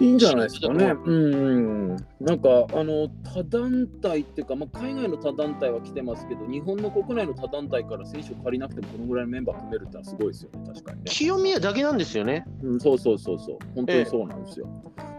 [0.00, 0.94] いいんじゃないですかね。
[1.04, 11.04] うんうん、なんかあの他団体っていうか、まあ、海外の他団体は来てますけど、日本の国内の他団体から選手を借りなくてもこのぐらいのメンバー組めるってのはすごいですよね、確かにね。
[11.06, 12.44] 清宮だけなんですよね。
[12.62, 14.68] うん、そうそうそうそう、本当にそうなんですよ。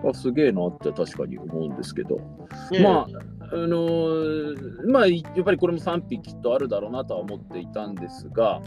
[0.08, 2.17] あすげえなって確かに思うんですけど、
[2.71, 3.08] ねま
[3.39, 8.62] あ、あのーまあ、やっぱりこれも賛否きっとあるだろうなとは思っていたんですが、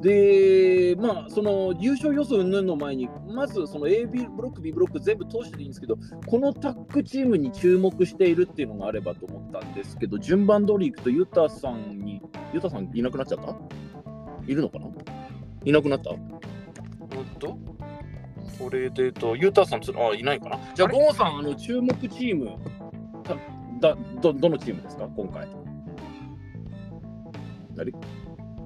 [0.00, 12.22] で、まあ、その優勝予想云々の前に、まずその A、B ブロック、B ブロック全部通してでいいんですけど、このタッグチームに注目しているっていうのがあればと思ったんですけど、順番通りいくと、ユタさんに、
[12.54, 13.54] ユタさんいなくなっちゃった？
[14.46, 14.86] いるのかな？
[15.64, 16.10] いなくなった？
[16.10, 16.18] うん
[17.38, 17.58] と、
[18.58, 20.58] これでと、ユタさんつ、あ、いないかな。
[20.74, 22.79] じゃあ、ゴーさん、あの注目チーム、た
[23.80, 25.48] だどどのチームですか、今回。
[27.78, 27.92] あれ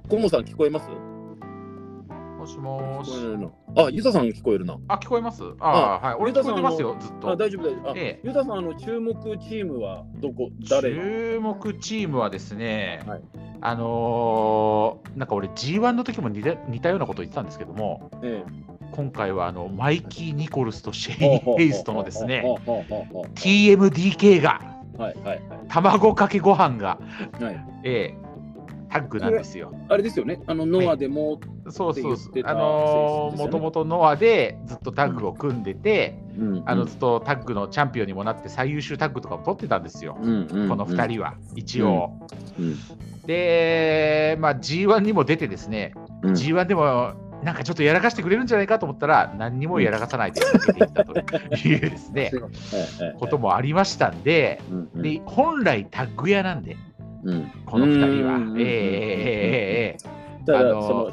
[0.08, 0.88] ゴモさん聞こえます？
[2.38, 3.48] もしもーし。
[3.76, 4.76] あ、ユタさん聞こえるな。
[4.88, 5.42] あ、聞こえます？
[5.60, 6.14] あーはい。
[6.20, 7.36] 俺聞こえてますよ、ずっあ、と。
[7.36, 7.90] 大丈夫、大丈夫。
[7.90, 13.22] あ、ええユタさん、あの注目チームはどこ、誰注目チームはですね、はい
[13.60, 18.44] あのーなんか俺 G1 の時も似た似たようなこと言ってたんですけども、え
[18.92, 22.44] 今回はあのマイキー・ニコルスとシえェイン・ヘイストのですね、
[23.36, 24.60] TMDK が、
[24.98, 26.98] はいはい卵かけご飯が、
[27.32, 27.44] はい。
[27.44, 28.24] はいええ
[28.94, 29.72] タッグなんですよ。
[29.88, 32.42] あれですよね、あのノアでも、そうそうそうって言って。
[32.44, 40.16] たあのもともとノアでずっとタッグを組んでて、うんあのずっとタッグのチャンピオンにもなって最優秀タッグとかも取ってたんですよ。
[40.22, 42.12] うんうんこの2人は、一応。
[42.56, 42.76] うん
[43.26, 51.12] で、まあ、G1 にも出てですね、うん G1 でもなんかちょっとやらかしてくれるんじゃないかと思ったら、何にもやらかさないでやっていったと
[51.68, 52.32] いうですね、
[53.20, 54.60] こともありましたんで、
[54.94, 56.76] で本来タッグ屋なんで、
[57.66, 58.58] この2人は。
[58.58, 59.96] ええ
[60.46, 60.56] ええ。
[60.56, 61.12] あの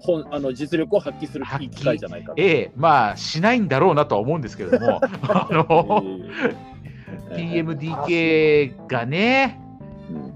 [0.00, 6.02] 本あの実力を発揮する機会じゃないかええまあしないんだろうなとは思うんですけれども あの、
[7.36, 7.58] T.
[7.58, 7.76] M.
[7.76, 7.94] D.
[8.06, 9.60] 系がね、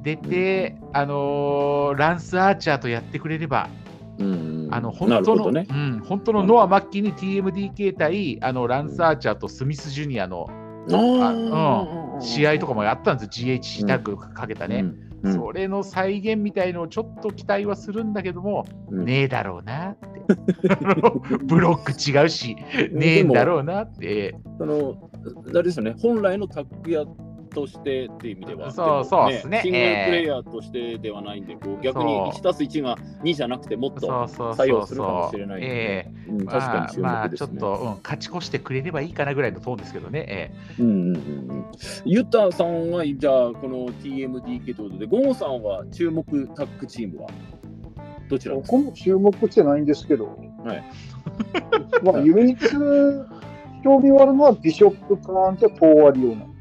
[0.02, 3.68] 出て、あのー、ランス・アーチャーとやってくれれば
[4.18, 5.66] うんあのな本当の、ね。
[5.70, 10.48] うん、本当のノア・マッキーに TMDK 対あのランス・アーチャーとスミス・ジュニアの
[10.88, 14.84] あ試合とかもやったんですよ、GHC タッグかけたね。
[15.22, 15.32] うん。
[15.32, 19.04] それの再現みたいのをちょっと期待はするんだけども、うん。
[19.04, 20.06] ねえだろうなって。
[21.44, 22.56] ブロック違うし、
[22.92, 24.36] ねえんだろうなって。
[24.58, 25.10] その
[25.48, 27.04] あれですよね、本来のタッグ屋
[27.56, 29.62] としてっていう意味では、そうそうっすね。
[29.62, 37.48] シングルプレイヤーとしてではないんで、こう逆にそう1たす1が2じゃなくて、もっと作用するかもしれないんで、えうんえ確かに注まあ、まあ目ですね。
[37.48, 40.26] ちょっと、うん、勝ち越してくれればいいかなぐらいのトーンですけどね。
[40.28, 40.82] ええ。
[40.82, 41.64] うんうんうんうん。
[42.04, 47.30] ユタさんは、じゃあ、この TMDK ということで、ゴンさんは注目タッグチームは？
[48.28, 48.76] どちらですか？
[48.76, 50.26] 僕も注目してないんですけど、
[50.62, 50.84] はい。
[52.04, 52.58] まあ、唯一
[53.82, 56.55] 興味があるのはビショップ・カーンとトーワリオの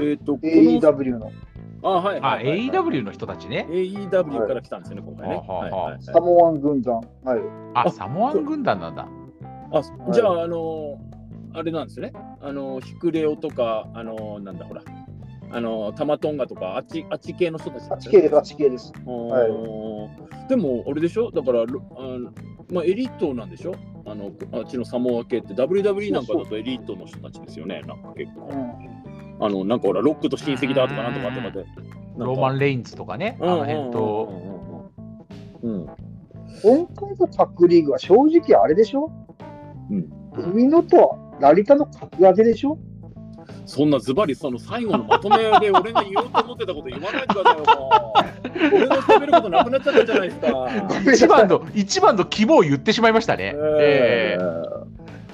[0.00, 1.32] えっ、と、AEW の
[1.82, 3.66] あ、はいあ、AEW の人たちね。
[3.70, 5.42] AEW から来たんですよね、今回ね。
[6.00, 7.00] サモアン軍団。
[7.24, 7.40] はい。
[7.74, 9.08] あ、あサモアン軍団なんだ。
[9.72, 10.98] あじゃあ、あの
[11.54, 12.12] あれなんですね。
[12.40, 14.82] あのヒクレオとか、あのなんだほら、
[15.52, 18.92] あのタマトンガとか、あっちあっち系の人たちなんです 8K です、8K です。
[19.06, 21.30] はい、でも、あれでしょ？
[21.30, 22.32] だから、ろあの
[22.72, 23.74] まあ、エリートなんでしょ？
[24.06, 28.48] あのあっちのサモア系って WWE なんかだとエリートの人たちですよね、なんか結構。
[28.52, 28.99] うん
[29.40, 31.64] あのなんかほら、ロックと親戚だとかなんとかとかで。
[32.16, 34.28] ローマン・レインズとかね、あの辺と。
[35.62, 35.70] うん。
[35.70, 35.76] うん。
[35.76, 35.82] うん。
[35.82, 35.86] うん。
[36.62, 39.10] 今回のタッグリーグは正直あれでしょ
[39.90, 40.10] うん。
[40.36, 42.78] 海野と成田の格上げでしょ
[43.64, 43.90] そん。
[43.90, 48.76] なズバリその最後のまとめで俺が言おうと思ってたこと言わないでくださいよ、もう。
[48.76, 51.12] 俺が喋ることなくなっちゃったじゃないですか。
[51.12, 53.54] 一番の、一番の肝を言ってしまいましたね。
[53.80, 54.60] ええ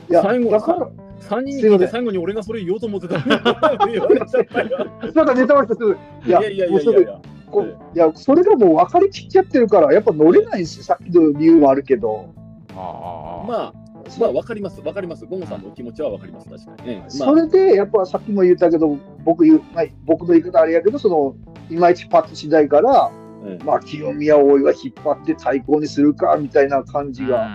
[0.09, 0.89] いや、最後だから、
[1.21, 4.87] 3人聞いて最後に俺がそれ言おうと思ってたのに言われちゃったよ。
[5.15, 5.97] まだネタバレする。
[6.27, 7.21] いや、いやいやいやいやいや。
[7.51, 10.85] こういや、それがもう分かりきっちゃってるから、やっぱ乗れないんですよ。
[10.85, 12.29] さっきの理由もあるけど。
[12.77, 13.73] ああまあ、
[14.21, 15.25] まあ、わかります、わかります。
[15.27, 16.89] ゴンさんのお気持ちはわかります、確かに。
[16.89, 21.35] ねまあそれで、やっぱさっきも言ったけど、僕言う、まあ、僕の言い方あれやけど、その、
[21.71, 23.11] いまいちパッと次第から、
[23.45, 27.49] うんまあ、清宮大井は引っ張って対抗にするか、みたいな感じが。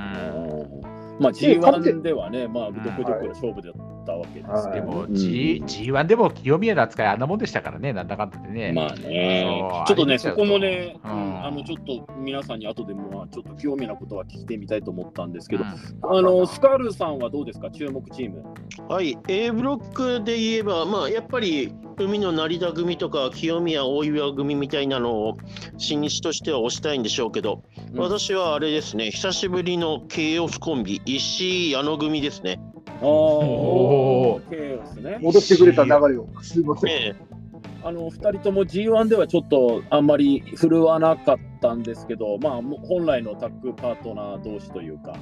[1.21, 3.71] まあ、で勝って G1 ではね、まあ、どこどこで勝負だ
[4.01, 4.51] ったわけです。
[4.51, 4.73] はい。
[4.75, 8.73] でも、うん G、G1 でも清宮の扱いあんなもんでしたからね、なんだかんだでね。
[8.73, 9.63] まあね。
[9.87, 11.07] ちょっとね、そうこもね、う。
[11.07, 11.11] ん。
[11.11, 11.45] うん。
[11.45, 16.17] あのちょっと皆さんに後でも、まあちょっと興味なことは聞いてみたいと思ったんですけど、うん。
[16.17, 18.43] あのスカルさんはどうですか、注目チーム。
[18.87, 25.37] はい、A ブロックで言えば、まあ、やっぱり海の成田組とか清宮大岩組みたいなのを
[25.77, 27.99] 新日としては推したいんでしょうけど、うん。
[27.99, 32.59] 私はあれですね、久しぶりのケイオスコンビ、石井矢野組ですね。
[33.01, 35.17] あおー、ケイオスね。
[35.21, 36.27] 戻ってくれた流れを。
[36.41, 36.91] すいません。
[36.91, 37.41] ええ
[37.83, 45.15] あの2人とも G1 ではちょっとあんまり振るわなかったんですけど、まあ、もう本来のタッグパートナー同士というか、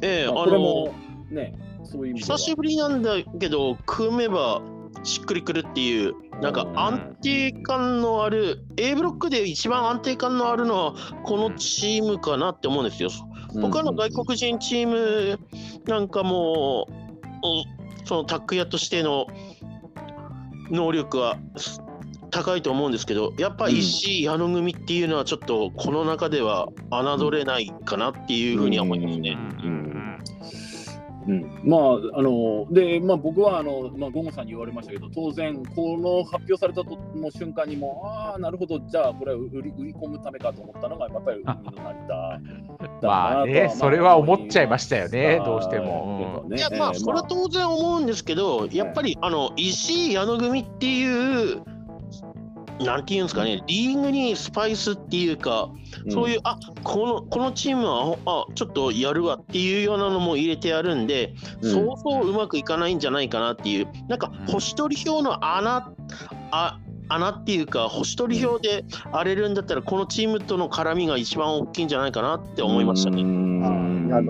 [0.00, 0.94] ええまあ、あのこれも
[1.30, 2.16] ね、そういう。
[2.16, 4.62] 久しぶりなんだけど、組めば
[5.02, 10.94] しっくりくるっていう、なんか安定感のある、A ブロックで一番安定感のあるのは、
[11.24, 13.10] このチームかなって思うんですよ。
[13.60, 15.38] 他の外国人チーム
[15.86, 16.88] なんかも、お
[18.04, 19.26] そのタック屋としての
[20.70, 21.80] 能力はす
[22.30, 29.38] 高いと思うんですけど、やっぱ石井矢野組っていうのはちょっとこの中では侮れないかなっていうふうには思いますね。
[29.62, 29.75] うんうん、
[31.64, 38.78] まああので、まあ、僕はあの、まあ、ゴンゴさんに言われましたけど当然この発表されたとの瞬間にもああなるほど。
[38.78, 42.40] じゃあこれは売り売り込むためかと思ったのがやっぱり海の成田
[43.02, 46.44] まあね、それは思っちゃいましたよね、どうしても。
[46.48, 46.56] ね。
[46.56, 51.62] いやまあそれは当然思うんですけど、やっぱりあの石井矢野組っていう、
[52.80, 55.70] なんていうんですかね、リーグにスパイスっていうか、
[56.10, 61.72] そういう、あこのこのチームはあちょっとやるわっていうようなのも入れてやるんで、うん。
[61.72, 64.46] そうそううまくいかないんじゃないかなっていう、なんかうん。
[64.46, 65.90] 星取り表の穴、
[66.50, 73.22] あ穴っていうか、星取り表で荒れるんだったら、このチームとの絡みが一番大きいんじゃないかなって思いましたね。
[73.22, 74.20] な。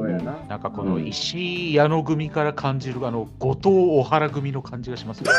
[0.49, 5.33] なんかこの石井矢野組から感じるあの後藤小原組の感じがしますよ、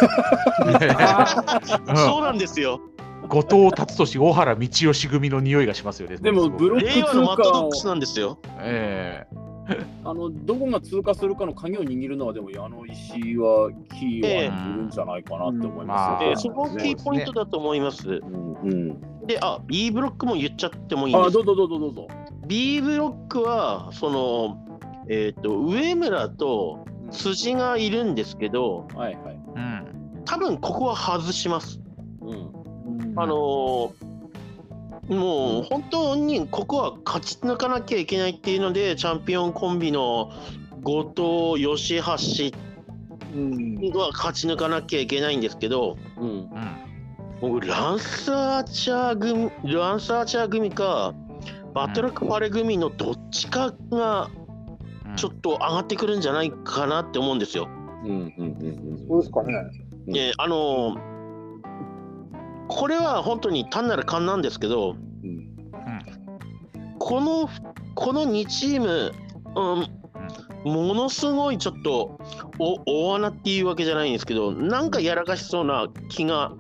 [0.65, 2.81] うんそうなんですよ。
[3.27, 6.17] 後藤達俊小原道義組の匂いがしますよね。
[6.17, 8.39] でもブロック令和のマットド通ックスなんですよ。
[8.59, 9.25] え
[10.03, 16.41] あのどこが通過するかの鍵を握るのはでもあの石はキーはいるんじゃないかなって思いますよでね。
[16.41, 18.07] そこがキーポイントだと思います。
[18.07, 22.07] うんうん、で、あ B ブロックも言っちゃってもいいんですあどうぞどうぞどうぞ。
[22.47, 29.39] B ブロックは、その、えっ、と、上村と辻がいるんですけど、はいはい。
[29.55, 31.79] えうん多分ここは外します。
[32.21, 32.51] うん
[33.15, 34.06] あのー
[35.07, 40.31] もう本当にここは勝ち抜かなきゃいけないっていうので、チャンピオンコンビの
[40.83, 42.57] 後藤、吉橋
[43.35, 43.91] うん。
[43.93, 46.49] は勝ち抜かなきゃいけないんですけど、うんうん
[47.39, 51.13] 僕ランスアーチャー組、ランスアーチャー組か、
[51.75, 54.31] バトルクファレ組のどっちかが
[55.05, 57.67] うんちょっと上がってくるんじゃないかなって思うんですよ。
[58.03, 59.53] うんうんうんそうですかね。
[60.07, 61.06] うんで、あのー
[62.67, 65.47] これは本当に単なる勘なんですけど、うん
[66.99, 67.49] この
[67.95, 69.13] この2チーム、
[69.55, 72.19] うん、ものすごいちょっと
[72.59, 76.51] お大穴っていうわけじゃないんですけど、なんかやらかしそうな気が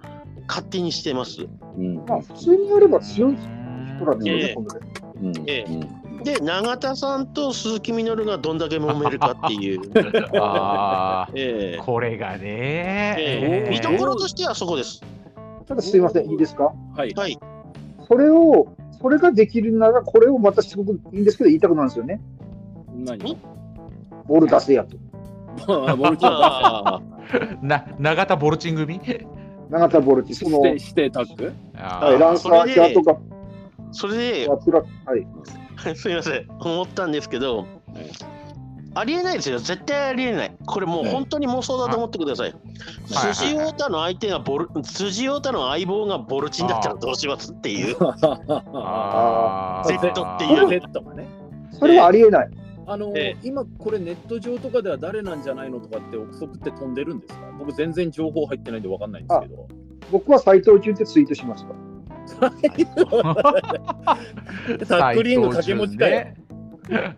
[0.47, 1.47] 勝手にしてます。
[1.77, 4.53] うんまあ、普通にやれば強い人なんですよね、ええ。
[4.53, 4.85] 今度で。
[5.21, 5.71] うんええ。
[5.71, 9.81] うんで、永田さんと鈴木みのるがどんだけ揉めるかっていう、
[10.41, 13.69] あえあ、これがね、ええ。
[13.69, 15.01] 見どころとしてはそこです。
[15.67, 16.73] ただすいません、いいですか？
[16.95, 17.13] はい。
[17.13, 17.37] はい、
[18.07, 18.67] それを、
[19.01, 22.21] それができるなら、これをまたすごくいいんですけど、言いたくなるんですよね。
[22.95, 23.37] 何？
[24.27, 24.97] ボール出せやと。
[25.67, 26.25] まあボルチ
[27.61, 29.01] な永田ボルチン組？
[29.69, 31.53] 永田ボルチ、その、してしてタッグ？
[31.75, 33.17] あはい、ランサーチャーとか、
[33.91, 34.55] それで、は
[35.17, 35.27] い。
[35.95, 37.65] すみません、思ったんですけど、
[38.99, 40.51] ありえないですよ、絶対ありえない。
[40.65, 42.51] これもう本当に妄想だと思ってください。
[42.51, 42.57] はい
[43.07, 50.67] 辻太太の相手がボル、辻太太の相棒がボルチンだったらどうしますっていう、 あー Z っていう。
[50.67, 51.27] Z がね。
[51.71, 52.49] それはありえない。
[52.89, 57.41] あのええ今これネット上とかでは誰なんじゃないのとかって憶測って飛んでるんですか？
[57.59, 59.67] 僕全然情報入ってないんで分かんないんですけど。
[60.09, 61.75] 僕は斎藤潤ってツイートしました。
[62.39, 62.47] タ
[64.97, 66.11] ックリング掛け持ちかよ。
[66.11, 66.35] ね。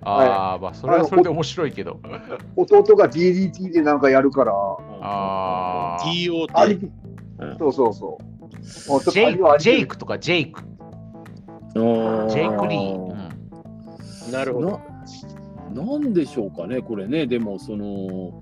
[0.01, 1.99] ああ、まあ、それはそれで面白いけど。
[2.55, 4.53] 弟が DDT でなんかやるから、
[5.01, 6.05] ああ。
[6.13, 6.27] り
[7.57, 8.17] そうそうそ
[8.97, 9.11] う。
[9.11, 10.63] ジェイク、ありはありジェイクとかジェイク。
[11.73, 12.95] ジェイク・リー。
[12.95, 13.29] うん
[14.31, 14.81] なるほど。
[15.73, 18.41] ななんでしょうかね、これね、でもその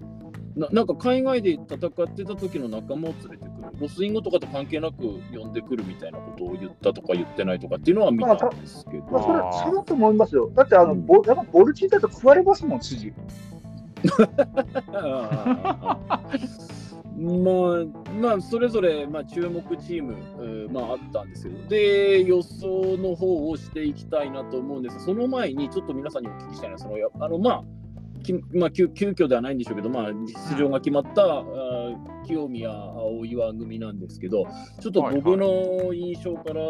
[0.58, 1.70] な、なんか海外で戦っ
[2.10, 9.66] てた時の仲間を連れてくる、ロスインゴとかと関係なく呼んでくるみたいなことを言ったとか言ってないとかっていうのは見たんですけど、まあ、それあー。
[9.66, 10.50] そうだと思いますよ。
[10.56, 11.06] だってあの、うん。
[11.06, 13.14] ボやっぱボルチンだと食われますもん、筋。
[17.18, 24.98] まあ、まあ、それぞれ、まあ、注目チーム、えーまあ、あったんですけど、で、予想の方をしていきたいなと思うんです。
[24.98, 27.77] がその前に、ちょっと皆さんにお聞きしたいのは、そのやあのまあ、き
[28.54, 30.14] まあ、急急遽ではないんでしょうけど、まあ、
[30.52, 34.46] 出場が決まった、あー清宮青岩組なんですけど、
[34.82, 36.62] ちょっと僕の印象から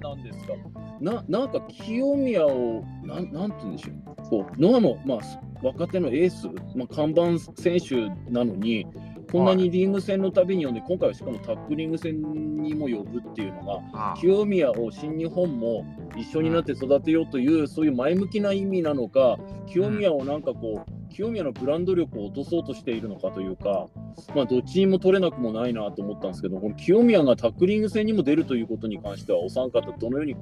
[0.00, 0.54] なんですが、
[1.00, 5.18] ななんか清宮を、なんなんて言うんでしょう、こうノアの、まあ、
[5.62, 6.46] 若手のエース、
[6.76, 8.86] まあ、看板選手なのに、
[9.32, 12.20] こんなにリング戦のたびに呼んで、今回はしかもタックリング戦
[12.62, 15.84] にも呼ぶっていうのが、あ清宮を新日本も
[16.16, 23.88] 一緒になって育てようという、そういう前向きな意味なのか、清宮をなんかこう、清宮のブランド力を落とそうとしているのかというか、
[24.34, 30.36] まあ、どっちにも取れなくもないなと思ったんですけど、この清宮がタックリング戦にも出るということに関しては、お三方、どのように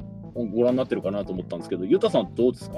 [0.53, 2.77] ご覧になってるかなと思ったんですけど、ゆたさん、どうですか？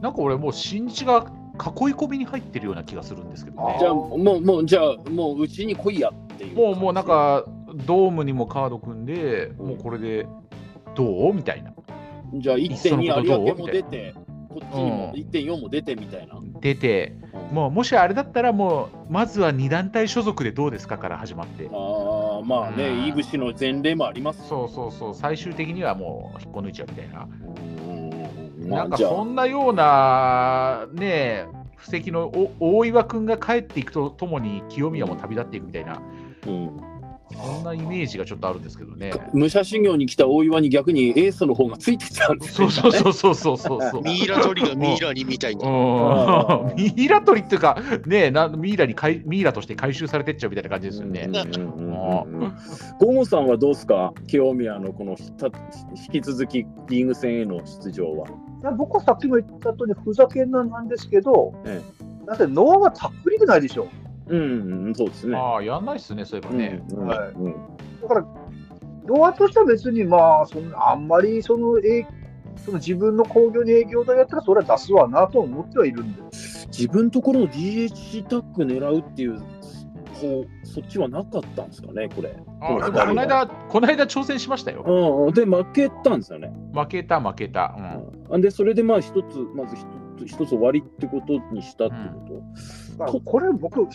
[0.00, 3.76] なんか俺もう新日が囲い込みに入ってるような気がするんですけどね。
[3.78, 6.56] じゃあ、もう、もう、じゃあ、もう、うちに来いやっていう。
[6.56, 7.44] もうもうなん、か
[7.86, 10.26] ドームにもカード組んで、もうこれで
[10.94, 11.72] どうみたいな。
[12.34, 14.14] じゃあ、いっそのこと1.2どう有明も出て、
[14.48, 15.20] こっちにもうん。
[15.20, 16.34] 1.4も出てみたいな。
[16.60, 17.14] 出て
[17.52, 21.68] もうもしあれだったらもうまずは2団体所属でどうですかから始まって。
[21.72, 23.06] ああ、まあね、うん。
[23.06, 24.48] いぶしの前例もあります。
[24.48, 25.14] そうそうそう。
[25.14, 27.24] 最終的にはもう引っこ抜いちゃうみたいな。
[27.24, 27.73] うん
[28.64, 31.46] なんかそんなようなね
[31.76, 32.26] 布石の
[32.60, 36.00] お大岩君が帰っていくとともに清宮も旅立っていくみたいな、
[36.46, 36.80] うん
[37.36, 39.12] そんなイメージがちょっとあるんですけどね。
[39.32, 44.02] 武者修行に来た大岩に逆にエースの方がついてたんですそうそうそうそうそうそうそう。
[44.04, 45.62] ミイラ取りがミイラにみたい ミ
[46.96, 51.28] イラ取りっていうか、ねなミイラにかいミイラとして回収されてっちゃうみたいな感じですよね。
[53.00, 54.12] ゴゴさんはどうですか？
[54.28, 58.26] 清宮のこのひた引き続きリーグ戦への出場は。
[58.64, 61.82] いや僕はさっきも言った通り、ふざけんななんですけど、え
[62.26, 63.88] だってノアはたっぷりくないでしょ。
[64.26, 65.36] うん、うん、そうですね。
[65.36, 66.82] ああ、やんないっすね、そういえばね。
[66.90, 67.54] うんはいうん
[68.00, 68.26] だから、
[69.06, 72.06] ノアとしては別に、まあ、そんなあんまりそのえ
[72.56, 76.22] その自分の興行に営業代やったら、それは出すわなと思ってはいるんで。
[76.68, 79.38] 自分ところの DH タッグ狙うっていう
[80.14, 82.34] 方そっちはなかったんですかね、これ。
[82.60, 84.82] あでもこの間、この間挑戦しましたよ。
[85.28, 86.52] うん、で、負けたんですよね。
[86.72, 87.74] 負けた、負けた。
[87.76, 89.82] うんうん、で、それでまあ一つ、まず一
[90.18, 92.42] つ一つ終わりってことにしたってこ
[92.96, 92.98] と？
[92.98, 93.88] まあこれ、僕は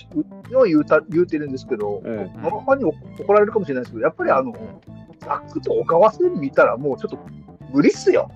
[0.66, 4.54] 言うた言うてるんですけど、えノアファンに怒られるかもしれないですけど、やっぱりあの、
[5.20, 7.20] ザックと小川戦見たら、もうちょっと
[7.74, 8.30] 無理っすよ。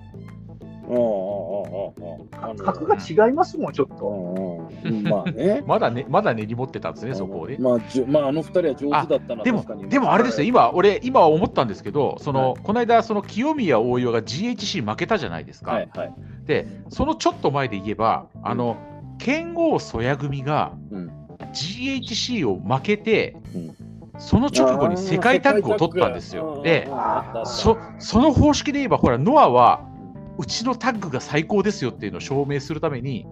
[0.88, 0.96] ああ、
[2.42, 2.54] ああ、ああ、ああ。
[2.54, 4.68] 格が違いますもん、ちょっと。
[5.08, 5.62] まあ ね。
[5.66, 7.56] まだね、まだ根に持ってたんですね、そこをね。
[7.58, 15.72] まあ、じゅまあ、あの二人は上手だったな、でも確かに、でもあれですよ、今、俺、今思ったんですけど、その、はこの間、その清宮大岩が GHC 負けたじゃないですか。
[15.72, 16.14] はいはい。
[16.46, 18.76] で、そのちょっと前で言えば、あの、
[19.18, 21.10] 剣豪曽谷組がうん
[21.52, 23.74] GHC を負けて、うん
[24.18, 26.62] その直後に世界タッグを取ったんですよ。
[26.62, 26.88] で、
[27.44, 29.88] そその方式で言えば、ほら、ノアは、
[30.38, 33.26] うちのタッグが最高ですよっていうのを証明するために、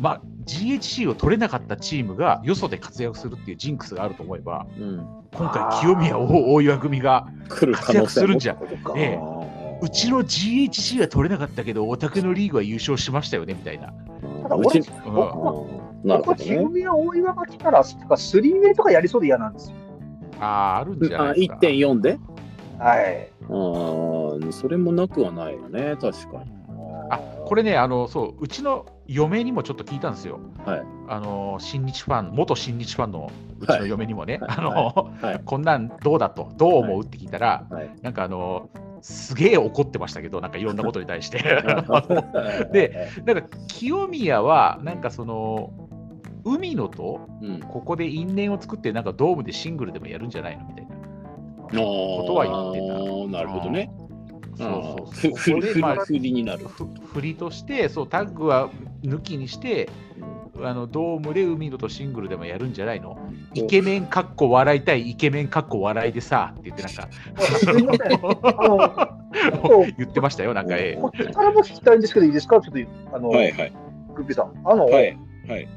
[0.00, 9.44] まあ、GHC を取れなかったチームがよそで活躍するっていうジンクスがあると思えば、うん、今回、清宮大大岩組が、活躍するんじゃんもってことかええ
[9.82, 13.92] うちの GHC は取れなかったけど、お宅のリーグは優勝しましたよねみたいな。
[14.42, 16.44] ただ俺うん僕は僕はなるほどね。
[16.44, 19.76] 清宮大岩が来たら、なんかスリーウェイとかやりそうで嫌なんですよ。
[20.40, 21.56] ああ、あるんじゃあないですか。
[21.56, 22.18] 1.4で
[22.78, 23.28] はい。
[23.48, 26.64] ああ、それもなくはないよね、確かに。
[27.10, 30.40] あこれねあのそう、うちの嫁にもちょっと聞いたんですよ。
[30.64, 33.30] はいあの新日ファン、元新日ファンの
[33.60, 34.70] うちの嫁にもね、はいあの
[35.20, 37.90] はいこんなんどうだと、どう思うって聞いたら、はい。
[38.00, 38.70] なんかあの、
[39.02, 41.38] すげえ怒ってましたけど、なんかいろんなことに対して。
[42.72, 45.70] で、なんか清宮は、なんかその、
[46.44, 50.93] 海野とうん、ここで因縁を作って、なんかドームでシングルでもやるんじゃないのみたいな。
[51.82, 52.78] ことは言って
[53.30, 53.38] た。
[53.38, 53.90] なるほどね。
[54.56, 55.60] そうふそうそう。
[55.60, 56.66] ふふまあ振りになる。
[56.68, 58.70] ふ振りとしてそうタッグは
[59.02, 59.88] 抜きにして
[60.62, 63.18] あのドームで海野とシングルでもやるんじゃないの？
[63.54, 67.08] イケメンかっこ笑いたいイケメンかっこ笑いでさって言ってなんか
[69.98, 72.60] 言ってましたよなんかえと、こっちからも聞きたいんですけど、いいですか？
[72.60, 72.74] ちょっ
[73.10, 73.72] と、あの、はいはい。
[74.14, 74.52] グッピーさん。
[74.64, 75.18] あの、はい。
[75.48, 75.68] はい。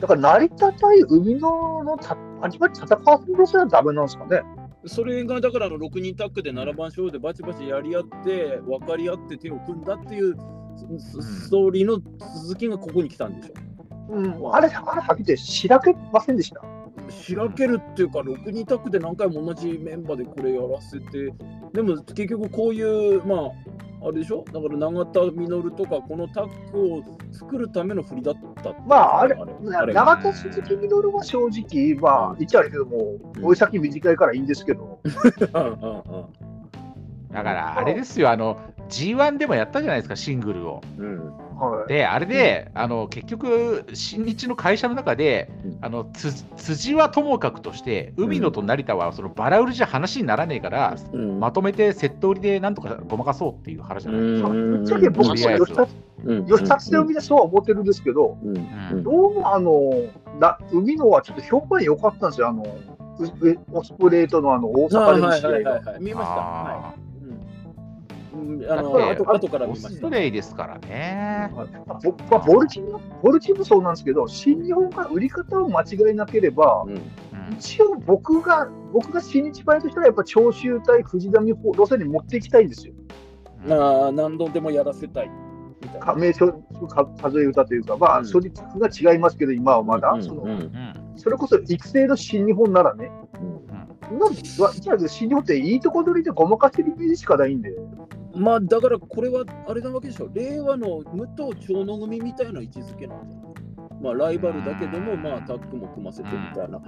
[0.00, 4.42] だから成り立たい海ののた、バチバチ戦わせるせはダメなんですかね？
[4.86, 10.36] それがだからあの6人タッグで7番勝負でバチバチやり合って分かり合って手を組んだっていう
[10.98, 11.98] スストーリーの
[12.44, 13.54] 続きがここに来たんでしょ。
[14.14, 16.60] うん、あれ、あれはっきり言って、しらけませんでした？
[17.20, 21.32] しらけるっていうか6人タッグで何回も同じメンバーでこれやらせて
[21.72, 23.38] でも結局こういうまあ
[24.04, 24.44] あれでしょ？
[24.52, 29.94] だから永田実とかこのタッグを作るための振りだったまあ、あれ、あれ。
[29.94, 34.98] 長田鈴木みのるは正直、まあ、言っちゃあれけども、追い先短いからいいんですけど、
[35.54, 35.72] うんうんうん。
[37.32, 38.58] だからあれですよあの
[38.92, 40.82] G1 でもやったじゃないですかシングルを。
[40.98, 41.26] うん。
[41.58, 41.88] はい。
[41.88, 45.78] であれで、あの結局新日の会社の中で、うん。
[45.80, 51.40] あのつ辻はともかくとして海野と成田はそのバラ売りじゃ話にならねえから、うん。
[51.40, 54.48] まとめてセット売りでなんとかごまかそうっていう話じゃないですか。
[54.50, 55.66] ぶっちゃけ僕もとりあえず。
[55.66, 55.88] 吉田
[56.24, 56.46] うん。
[56.46, 58.56] 吉田強みでそうは思ってるんですけど、うん。
[58.56, 59.90] うんどうもあの、
[60.38, 62.64] な海のはちょっと評判良かったんですよ、あの、
[63.72, 65.98] オスプレイとのあの大阪での試合が。
[66.00, 66.32] 見ました。
[66.34, 67.11] はあいうんうん
[68.68, 69.90] あのだって後後から見オました。
[69.90, 71.50] スプレイですからね。
[71.54, 76.92] まあぼまあボルチもボルチもそうなんですけど、新日本が売り方を間違えなければ、うん。
[76.92, 77.02] うん
[77.58, 82.94] 一応僕が、僕が新日バイとしたら、やっぱ長州対藤波路線に持っていきたいんですよ。
[83.68, 85.30] ああ何度でもやらせたい
[85.82, 86.06] みたいな。
[86.06, 88.26] 加盟書か数え歌というか、まあ、うん。
[88.26, 90.50] それが違いますけど、今はまだ、うんそのうん。
[90.50, 93.10] うんそれこそ育成の新日本ならね、
[94.10, 94.18] うん。
[94.18, 97.70] なんわじゃあ新日本っていいとこ取りでごまかしてるイメージしかないんで、
[98.34, 100.30] まあだからこれはあれなわけでしょ。
[100.32, 103.51] 令和の武藤長野組みたいな位置づけなんじゃない？
[104.02, 106.80] まあライバルだけでもまあタッグも組ませてみたいな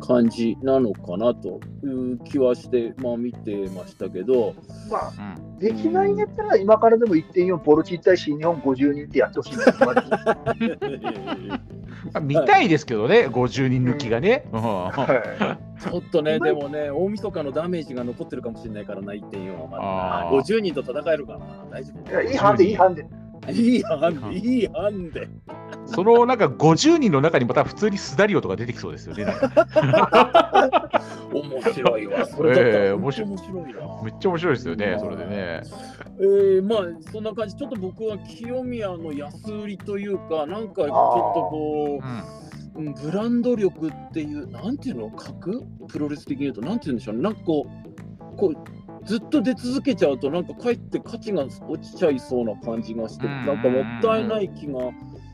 [0.00, 4.54] 感じなのかなという気はしてまあ見てましたけど、
[4.90, 9.74] まあ、うんできないんやったら、今からでも1.4ボルチ1対新日本50人ってやってほしいんですよ。
[12.12, 14.44] まあ見たいですけどね、50人抜きがね。
[14.52, 20.28] うんはちょっとね、でもね、大晦日のダメージが残ってるかもしれないからな、1.4はまだな。
[20.28, 23.06] あー50人と戦えるかな、大丈いいやいいハンデ、いいハンデ。
[23.42, 23.52] 夫。
[23.52, 25.28] いいハンデ、いいハンデ。
[25.94, 29.24] そのなんか50人の中にまた普通にスダリオとか出てきそうですよね。
[31.32, 32.26] 面白いわ。
[32.26, 33.74] それええら本当面白い。
[34.04, 35.62] めっちゃ面白いですよね、それでね。
[36.18, 36.80] えー、まあ
[37.10, 42.22] そんな感じ、ちょっと僕は清宮の安売りというか、なんかちょっとこう、うん
[42.74, 45.62] ブランド力っていう、なんていうの、格？
[45.88, 47.66] プロレス的に言うと、なんていうんでしょうね、なんかこ
[48.34, 48.56] う、こう
[49.04, 54.90] ずっと出続けちゃうと、なんかかえって価値が落ちちゃいそうな感じがして、うんなんかもったいない気が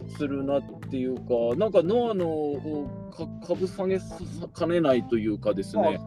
[0.09, 3.99] するなっていうか、なんかノアのか株下げ
[4.53, 6.01] かねないというかですね。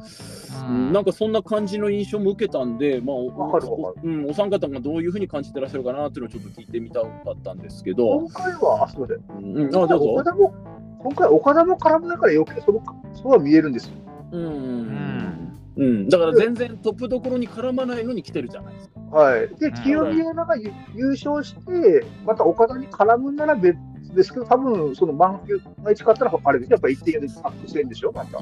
[0.68, 9.56] うんなんかそんな感じの印象も受けたんで、まあおうん、お三方がどういうふうに感じてらっしゃるかなっていうのをちょっと聞いてみたかったんですけど、今回は、あ、すみません。
[9.56, 9.96] うん、あどうぞ。
[9.98, 10.54] 岡田も、
[11.00, 12.84] 今回岡田も絡むだから余計その、
[13.14, 13.94] そうは見えるんですよ。
[14.34, 19.00] うんんうん、だから全然トップどころに絡まないのに来てるじゃないですか。
[19.12, 19.50] はい。
[19.56, 23.78] で、ん清宮が優優勝して、また岡田に絡むなら別
[24.14, 28.40] ですけど、多分その満球が1勝ったら、あれですやっぱ1点でアップしてんでしょ、また。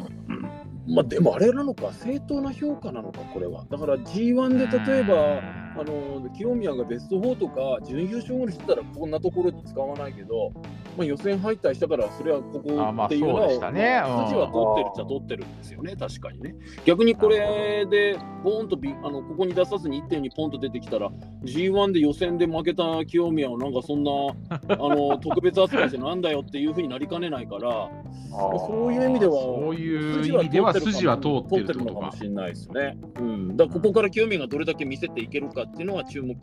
[0.90, 3.66] まあでもあれなのか、正当な評価なのか、これは。
[3.70, 5.42] だから G1 で例えば、
[5.80, 10.52] あの清宮がベスト4とか準優勝ぐらいしてたらこんなところに使わないけど、
[10.98, 14.02] まあ、予選敗退したからそれはここあまあっていうのは、そうでしたね。
[14.04, 14.10] うん。
[14.10, 16.56] まあ筋は取ってるっちゃ取ってるんですよね、確かにね。
[16.86, 21.10] 逆にこれでボーンとビあのここに出さずに1.2ポンと出てきたら
[21.44, 24.12] G1 で予選で負けた清宮をなんかそんな
[24.52, 27.90] あの特別扱いしてなんだよっていうふうになりかねないから、
[28.32, 32.24] そういう意味ではそういう意味では筋は通ってるってことかのかもし。
[32.24, 32.98] れないですね。
[33.20, 36.36] うん、だここから清宮がどれだけ見せていけるかっていうのは注目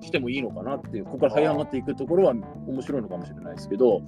[0.00, 4.02] してもいいのかなっていう、ここから這い上がっていくところは面白いのかもしれないですけど、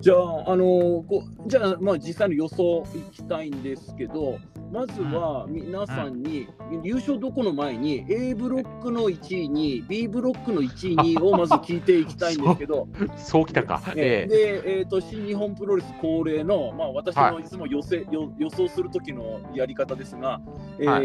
[0.00, 4.38] じゃあ、あのこうじゃあ、まあ、実際の予想いきたいんですけど、
[4.72, 6.48] まずは皆さんに、
[6.82, 12.88] 優勝どこの前に A ブロックの1位に B ブロックの1位2位をまず聞いていきたいんですけど、
[13.18, 13.82] そうきたか。
[13.94, 14.34] ええ。
[14.34, 17.44] えで、えー、と新日本プロレス恒例の、まあ、私のい。
[17.44, 20.40] つも予せ、よ予想する時のやり方ですが、
[20.78, 21.00] えーは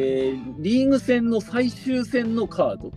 [0.59, 2.91] リーグ戦の最終戦のカード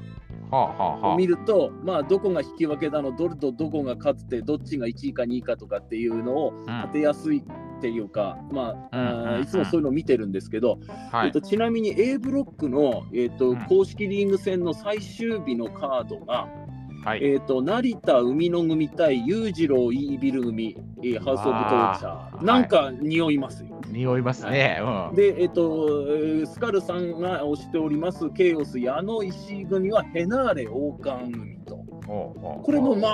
[0.50, 6.84] を見ると、まあ、どこが引き分けだの、どれとどこが勝って、どっちが1位か2位かとかっていうのをあ。
[6.86, 7.38] 当てやすい
[7.78, 9.42] っていうか、まあうんうんうん。
[9.42, 10.78] いつもそういうのを見てるんですけど、
[11.10, 11.28] はい。
[11.28, 13.64] えー、とちなみに A ブロックの、えーとうん。
[13.66, 16.48] 公式リーグ戦の最終日のカードが、
[17.04, 17.24] はい。
[17.24, 23.80] えー、と成田海野組対裕次郎イービル組、えーハウス・オブ・トーチャわーー、なんか匂いますよ。
[23.88, 24.80] 匂いますね。
[25.10, 25.14] うん。
[25.14, 31.76] で、えっ、ースカルさんが推しております、ケイオス矢野石井組はヘナーレ王冠組と。
[32.08, 33.08] おうおうこれもま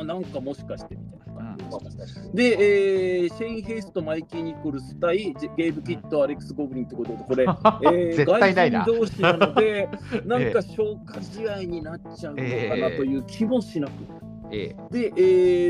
[0.00, 1.25] あ、なんかもしかしてみたいな
[1.56, 8.84] ですで、えーシェイン・ヘイスとマイキー・ニコルス対ジェゲイブ・キット、アレックス・ゴブリンってことで、これ、えー 絶対ないな。
[8.84, 9.88] 外人同士なので、
[10.24, 13.92] なんか消化試合になっちゃうのかなという気もしなく。
[14.22, 15.20] ええで、え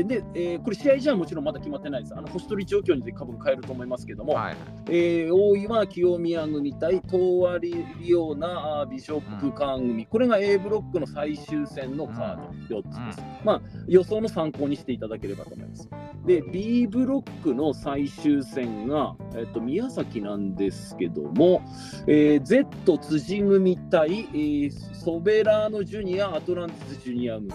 [0.01, 2.15] ーでえーこれ試合じゃもちろんまだ決まってないです。
[2.15, 4.55] あの星取り状況にて多分変えると思いますけども、はい。
[4.89, 7.73] えー大井は清宮組対東和リ
[8.15, 13.25] オーナビショップカーン組、これが A ブロックの最終戦のカード4つです。
[13.43, 15.89] まあ予想の参考にしていただければと思います。
[16.25, 21.61] で B ブロックの最終戦が、えっと宮崎なんですけども、
[22.07, 27.51] えー Z 辻組対、えーソベラーノジュニアアトランティスジュニア組。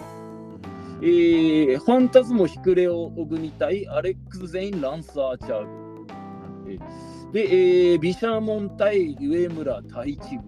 [1.05, 5.65] えーファンタズモヒクレオ組対アレックス・ゼイン・ランサー・チャー
[6.63, 6.75] 組。
[6.75, 10.39] えーで、えービシャーモン対上村太一組。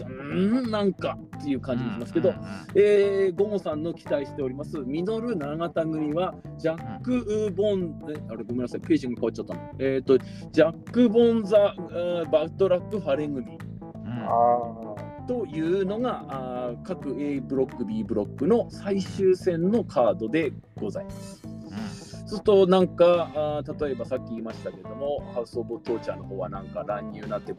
[0.00, 2.34] うーん、なんかっていう感じがしますけど、
[2.74, 9.60] えーゴモさんの期待しております、ミノル永田組は、ジャック・ボン、えあれ、ごめんなさい、ページが変わっちゃったの。
[9.78, 11.74] えっ、と、ジャック・ボンザ・
[12.32, 13.58] バットラック・ファレン組。
[14.06, 14.83] うんあ
[15.26, 21.42] というのがあー各 A ブロック B ブロックの最終戦のカードでございます。
[22.26, 27.54] そうするとなんかあー例えばさっき言いましたけどもハウス・オブ・トーチャーの方はなんか乱入になって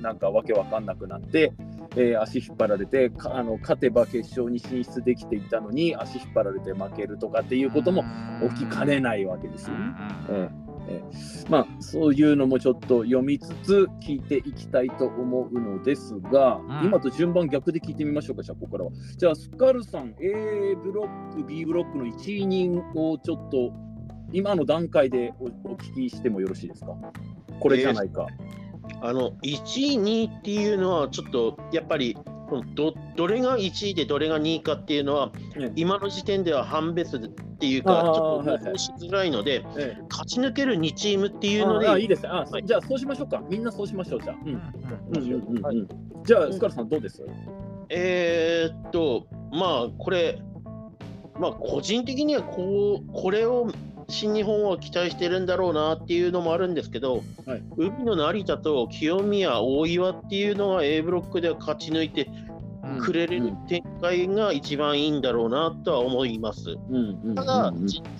[0.00, 1.52] なんかわけわかんなくなって、
[1.96, 8.04] えー足引っ張られてかあの勝てば決勝に進出できていたのに足引っ張られて負けるとかっていうことも
[8.54, 9.84] 起きかねないわけですよね。
[10.28, 18.90] ええええまあそういうのもちょっと読みつつ聞いていきたいと思うのですが、うん今と順番逆で聞いてみましょうかじゃあここからは。
[19.16, 23.72] じゃあスカルさん A ブロック B ブロックの一位人をちょっと
[24.32, 26.94] 今の段階でおお聞きしてもよろしいですか？
[27.60, 28.26] これじゃないか。
[29.02, 32.16] あの1位、2位っていうのは、ちょっとやっぱり
[32.74, 38.64] ど、どれが1位でどれが2位かっていうのは、ね今の時点では判別っていうか、ちょっとはいはい。
[38.66, 40.02] 予想しづらいので、ええ。
[40.10, 42.28] 勝ち抜ける2チームっていうので、ああいいですね。
[42.30, 43.42] あ、はいじゃあそうしましょうか。
[43.48, 44.36] みんなそうしましょうじゃあ。
[44.44, 44.52] うん。
[44.52, 45.62] うんうんうん。
[45.62, 45.88] はいうん
[46.24, 47.24] じゃあスカルさんどうです、
[47.88, 50.38] えーっと、まあ、これ、
[51.38, 53.70] まあ、個人的にはこう、これを
[54.10, 57.62] 新日本は期待してるんだろうなっていうのもあるんですけど、はい。
[57.76, 62.28] 海の成田と清宮、大岩っていうのは A ブロックでは勝ち抜いて
[63.00, 66.76] くれる展開が一番いいんだろうなとは思います。
[67.34, 67.72] ただ、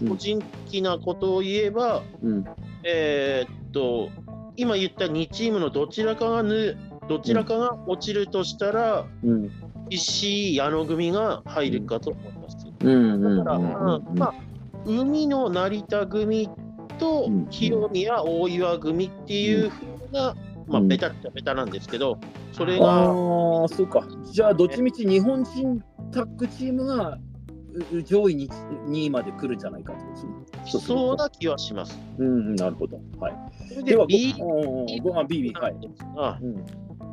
[0.09, 2.45] 個人的なことを言えば、うん。
[2.85, 4.11] えーっと、
[4.57, 6.77] 今言った2チームのどちらかがぬ、
[7.09, 9.51] どちらかが落ちるとしたら、うん。
[9.91, 12.65] 石井矢野組が入るかと思います。
[12.65, 14.35] だから、まあまあ、
[14.85, 16.49] 海の成田組
[16.99, 20.35] とうん清宮大岩組っていうふうな、
[20.67, 22.19] まあ、うんベタっちゃベタなんですけど、
[22.53, 23.03] それあが、
[23.65, 24.07] あ、そうか。
[24.33, 27.19] じゃあ、どっちみち日本人タッグチームが
[28.05, 29.99] 上位に2位まで来るんじゃないかと。
[30.67, 31.99] そうそうな気はします。
[32.19, 33.01] うんうん、なるほど。
[33.19, 33.85] はい。
[33.85, 34.35] では、で B
[35.29, 35.77] B、B、はい。
[36.17, 36.65] あうん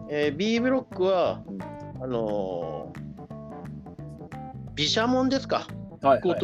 [0.09, 5.67] えー B ブロックは、うんあのー、毘沙門ですか、
[6.01, 6.21] はい。
[6.21, 6.39] 高はい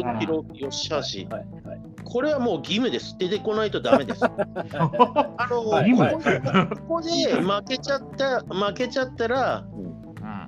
[0.70, 0.94] 吉橋、
[1.34, 1.46] はい。
[1.66, 1.80] はい。
[2.04, 3.16] これはもう義務です。
[3.18, 4.24] 出てこないとダメです。
[4.24, 6.40] あのーはい義務？
[6.40, 9.64] ここここで負けちゃった、負けちゃったら、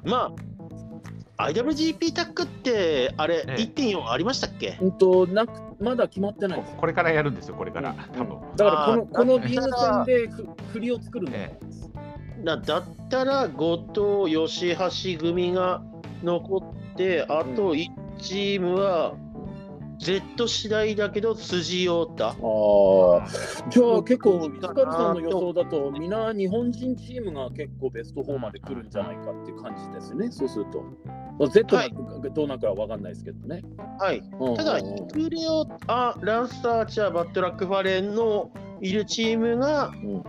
[0.05, 0.33] ま
[1.39, 4.79] あ、IWGP タックって、あれ、ええ1.4ありましたっけ？
[4.81, 5.51] うんと、なく、
[5.81, 6.63] まだ決まってない。
[6.77, 11.93] これからやるんですよ、これから、多分だから、この、このビーム戦でふ振りを作るんだと思います。
[12.45, 14.77] だだったら、後藤、吉
[15.19, 15.83] 橋組が
[16.23, 19.15] 残って、あと1チームは、
[19.99, 22.29] Z 次第だけど、筋太田。
[22.29, 22.37] ああ、
[23.71, 30.83] じゃあ結構、スカルさんの予想だと、みんな日本人チームが結構ベスト4まで来るんじゃないかっていう感じですね、そうすると。
[31.39, 31.95] まあ Z がはい
[32.35, 33.63] どうなるかは分かんないですけどね。
[33.99, 38.51] はい、うんただ、クレオあ、ランスターチャー、バットラックファレンの
[38.81, 40.23] いるチームがうん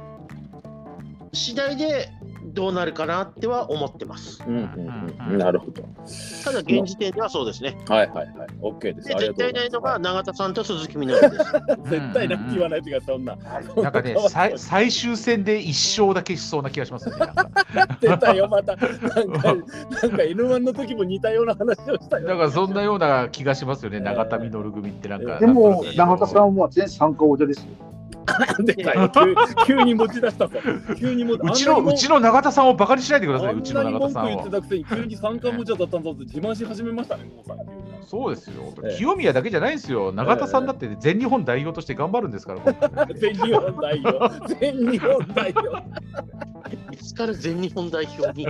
[1.34, 2.10] 次第で
[2.58, 4.44] どうなるかなっては思ってます。
[4.48, 5.84] うんうんうんなるほど。
[6.44, 7.78] ただ、現時点ではそうですね。
[7.88, 8.48] はいはいはい。
[8.62, 9.08] OK です。
[9.10, 9.80] でありがとうご絶対ないの。
[9.80, 11.36] が永田さんと鈴木みのりです。
[11.88, 13.38] 絶対な言わないでください、そんな。
[13.76, 17.20] なんかね、 最最終戦で一勝だけしそうな気がしますよね。
[17.20, 18.76] なんか出たよ、また。
[18.76, 19.58] なんか、なんか
[20.00, 22.28] N1 の時も似たような話をしたよ。
[22.28, 25.40] だからそんなような気がしますよね、永田稔組ってなんか。
[25.40, 27.97] でも永田さんは全参加王者ですよ。
[28.60, 29.10] 出たよ
[29.66, 30.60] 急急に持ち出したぞ。
[30.98, 34.50] 急にもうちのうちの永田さんをバカにしないでください、うちの永田さん言って。
[34.50, 37.30] たくせに急に参加無茶だったんだって自慢し始めましたね、
[38.06, 38.98] そうですよええ。
[38.98, 40.12] 清宮だけじゃないんですよ。
[40.12, 43.08] 永田さんだって全日本代表として頑張るんですから。
[43.16, 44.56] 全日本代表。
[44.56, 45.84] 全日本代表。
[46.92, 48.48] いつから全日本代表に？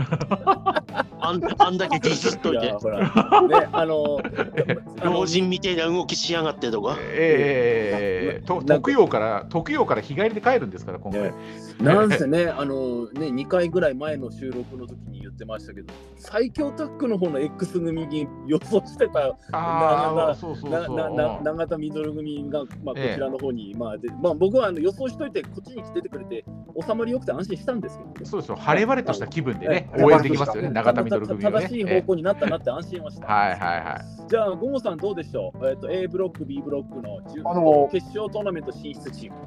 [1.28, 2.99] あん あんだけディスっといてほら。
[3.01, 4.19] ね、あの、
[5.03, 6.97] 老人みたいな動きしやがってとか。
[6.99, 11.23] ええと特養から特養から日帰りで帰るんですから今回。
[11.23, 11.34] ね
[11.80, 20.95] なんせね、あのね、2回ぐらい前の収録の時に言ってましたけど、最強タッグの方の X 組に予想してたあなあそうそうなそう。
[20.95, 26.43] なな永田稔組が、まあ、こええちらの方に、まあでまあ、僕はあの予想しといて、こっちに来ててくれて、
[26.82, 28.55] 収まりよくて安心したんですけどね、そうですよ。
[28.55, 31.41] 晴れ晴れとした気分でね、ええ応援できますよね、永田ね。
[31.41, 33.28] 正しい方向になったなって安心はした。
[33.28, 34.30] はいはいはい。
[34.30, 39.38] じゃあ、ゴモさんどうでしょう、えっと A ブロック、B ブロックの10あの決勝トーナメント進出チーム。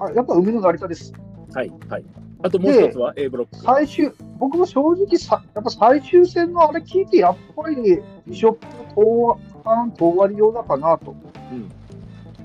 [0.00, 1.12] あやっぱ海の成田です。
[1.54, 2.04] はい、はい。
[2.42, 3.56] あともう一つは A ブロック。
[3.64, 11.16] 最終、僕も正直さ、やっぱ最終戦のあれ聞いて、やっぱりビショップ東湾東割用だかなと。
[11.52, 11.70] うん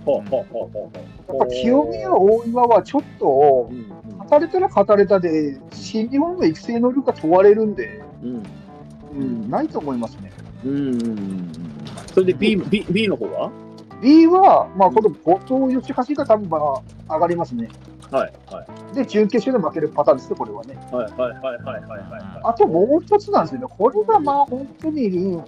[0.06, 8.44] ほうほうほうほうやっぱ清宮、大岩はちょっとう、ん語れたら語れたで、新日本の育成能力が問われるんで、うん
[9.16, 10.32] うん、ないと思いますね。
[10.66, 11.52] うん
[12.14, 13.52] それで B, B, B の方は
[14.02, 16.58] ？B は、まあ、この後藤義橋が多分ま
[17.08, 17.70] あ上がりますね。
[18.12, 20.76] はいはいで、準決勝で負けるパターンですね、これはね。
[20.92, 25.44] はいはいはいはいはいはあともう一つなんですよね、これがまあ本当に、うん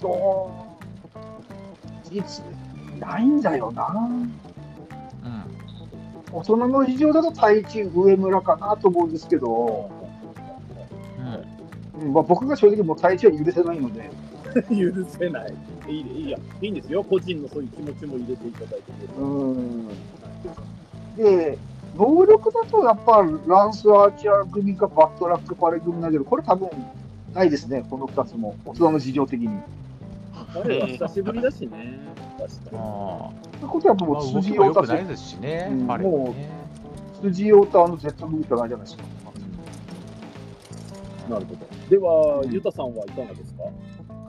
[0.00, 0.50] と、
[2.10, 2.44] 実、
[2.98, 3.86] ないんだよな。
[3.88, 4.32] うん
[6.32, 9.90] 大人の事情だと太一上村かなと思うんですけど、
[12.06, 14.10] まあ、僕が正直もう太一は許せないので、
[14.70, 14.78] い。
[14.80, 15.54] 許せない。
[15.88, 17.04] いいいいやいいんですよ。
[17.04, 18.82] 個人のそういう気持ちも入れていただいて。
[19.18, 19.88] うん。
[21.16, 21.58] で、
[21.96, 26.68] 能力だとやっぱランス・アーチャー組かバットラック・パレ組だけど、これ多分
[27.34, 29.48] ないですね、この2つも、大人の事情的に。
[30.52, 31.98] 彼は久しぶりだしね。
[32.38, 32.78] 確かに。
[32.78, 33.30] あ
[33.60, 34.86] ということはもう辻太田
[35.16, 37.30] すしねうん。
[37.30, 39.04] 辻太田の Z ムーしかないじゃないですか。
[41.30, 41.66] なるほど。
[41.88, 43.62] では、ゆたさんはいかがですか？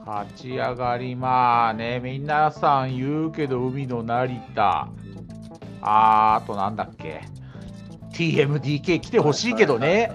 [0.06, 4.88] 勝ち上がり、まあね、皆さん言うけど、海の成田、
[5.80, 7.20] あーあとなんだっけ、
[8.12, 10.10] TMDK 来てほしいけどね。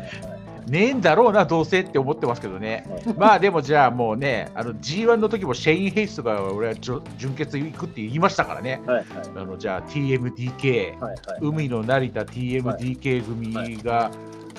[0.68, 2.86] ねえんだろうな、どうせって思ってますけどね。
[3.18, 7.02] まあでもじゃあもうね、あの G1 の時もシェイン・ヘイストが俺は準
[7.38, 8.82] 決行くって言いましたからね。
[8.86, 9.06] はいはい
[9.38, 11.18] あのじゃあ TMDK、はいはい。
[11.40, 14.12] 海の成田 TMDK 組が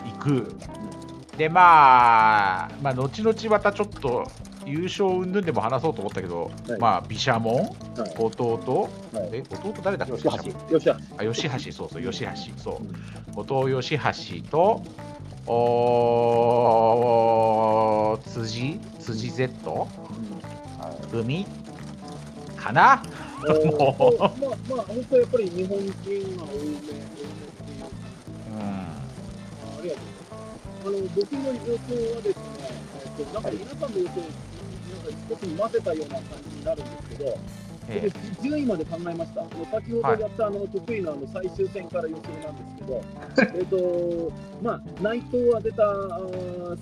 [0.06, 0.56] 行く。
[1.38, 4.28] でまあ、まあ、後々またちょっと
[4.66, 6.80] 優勝云々でも話そうと思ったけど、はい。
[6.80, 7.68] まあ、毘沙門、はい。
[8.18, 9.30] 弟、はい。
[9.32, 10.16] え弟誰だっけ？
[10.16, 10.32] 吉橋。
[11.32, 12.30] 吉橋、そうそう、吉橋、
[12.60, 12.76] そう。
[12.82, 13.44] うん。
[13.46, 13.98] 後藤吉
[14.42, 14.82] 橋と、
[16.28, 19.88] おー辻、辻 Z
[21.10, 21.46] 組
[22.56, 23.02] かな？
[23.48, 24.18] もう。
[24.18, 24.30] まあ
[24.68, 25.86] まあ、本当やっぱり日本人
[26.36, 26.78] が多いう。
[30.90, 32.42] の、僕の予想はですね、
[33.18, 34.32] えっと、なんか皆さんの予想、なん
[35.04, 37.38] か少し混ぜたような感じになるんですけど、
[37.90, 38.12] えで
[38.42, 39.40] 順位まで考えました。
[39.40, 43.02] あの先ほどやった、あの得意なあの最終戦から予想なんですけど、
[43.58, 44.32] えっと、
[44.62, 45.82] まあ、内藤は出た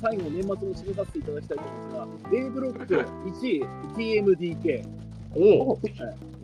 [0.03, 3.65] 最後、年末も締めさせていただきたいと思うんですが、A ブロック1位、
[3.97, 4.85] TMDK、
[5.37, 5.79] おお、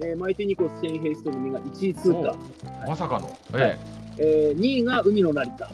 [0.00, 2.36] えーマイティニコス・シェイン・ヘイスト組が1位通過、
[2.86, 3.36] まさかの。
[3.54, 3.78] え
[4.18, 4.54] え。
[4.54, 5.70] ー2位が海の成田。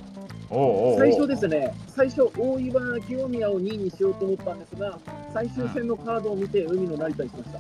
[0.50, 4.98] えおうおうおう最初ですね、最初、大岩清宮を2位にしようと思ったんですが、
[5.32, 7.58] 最終戦のカードを見て、海の成田にしました。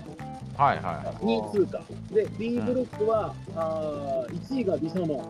[0.62, 1.80] はいは2位通過。
[2.12, 5.18] で、B ブロックは、あー1位がビシャモン。
[5.18, 5.20] い。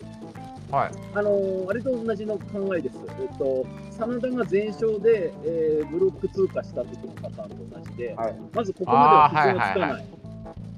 [0.70, 0.90] はい。
[1.14, 2.96] あのーあれと同じの考えです。
[3.20, 3.66] えっと、
[3.98, 10.04] 真田が全勝で、えーブロック通過した時のパターンと同じで、はいまずここまでは傷がつかないはい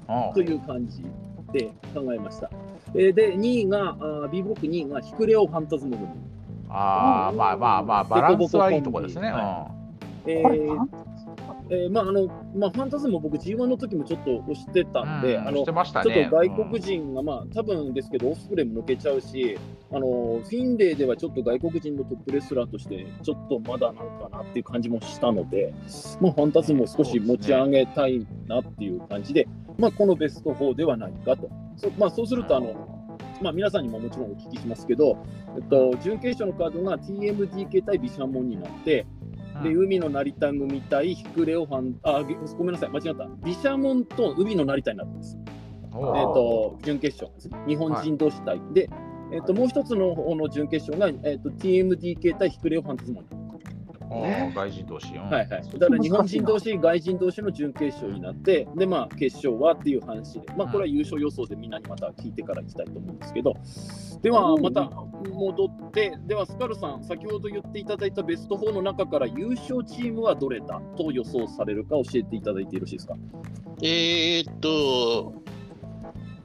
[0.09, 1.05] おうという感じ
[1.53, 2.51] で考えました。
[2.95, 6.09] えーで、2位が、あー B ブロック2位がヒクレオ・ファンタズム組。
[6.71, 9.29] ああ、まあまあまあ、バランスはいいとこですね。
[9.31, 9.71] は
[10.27, 10.89] えー
[11.73, 16.29] えーまああのまあ、ファンタズムも僕 G1 の時もちょっと推してたんで、うんあのしてましたちょっね。
[16.29, 19.57] と外国人が、まあ多分ですけど、オフスプレイも抜けちゃうし、
[19.93, 25.73] あのフィンレイではちょっと外国人のトップレスラーとして、ちょっとまだなんかなっていう感じもしたので、
[26.21, 29.47] まあ、ファンタズムを少し持ち上げたいなっていう感じで、
[29.79, 31.49] まあ、このベスト4ではないかと。
[31.77, 33.00] そまあ、そうするとあの、
[33.41, 35.17] まあ、皆さんにももちろんお聞きしますけど、
[35.57, 39.07] えっと、準決勝のカードが TMDK 対ビシャモンになって、
[39.57, 39.63] うん。
[39.63, 42.23] で海の成田組対ヒクレオファン、あ、
[42.57, 43.27] ごめんなさい、間違った。
[43.45, 45.39] ビシャモンと海の成田になるんです。
[45.93, 48.89] えー、と準決勝ですね、日本人同士対、で、
[49.33, 53.25] えー、ともう一つの方の準決勝が、えー、と TMDK 対ヒクレオファンタズモン、
[54.11, 55.15] おう外人同士。
[55.15, 63.55] うんはいはい、だから日本人同士、外人同士の準決勝になって、でまあ、決勝はっていう話で、まあ、これは優勝予想でみんなにまた聞いてからいきたいと思うんですけど、
[64.23, 64.91] ではまた
[65.33, 73.15] 戻って、ではスカルさん、先ほど言っていただいたベスト4の中から優勝チームはどれだと予想されるか教えていただいてよろしいですか？
[73.83, 75.33] えーっと、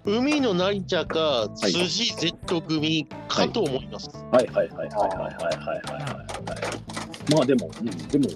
[0.05, 4.09] 海の成田かい辻 Z 組かと思います。
[4.31, 5.81] はいはいはいはいはいはいはいはい
[6.13, 7.04] はい。
[7.31, 8.27] まあでも、うん、でも、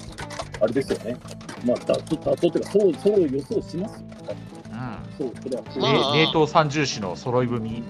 [0.61, 1.17] あれですよね。
[1.65, 4.07] まあ、だと、だとっていうか、そう、そう予想しますよ。
[4.71, 5.63] うんそう、それは。
[5.77, 7.83] まあれ冷凍三重視の揃い踏み。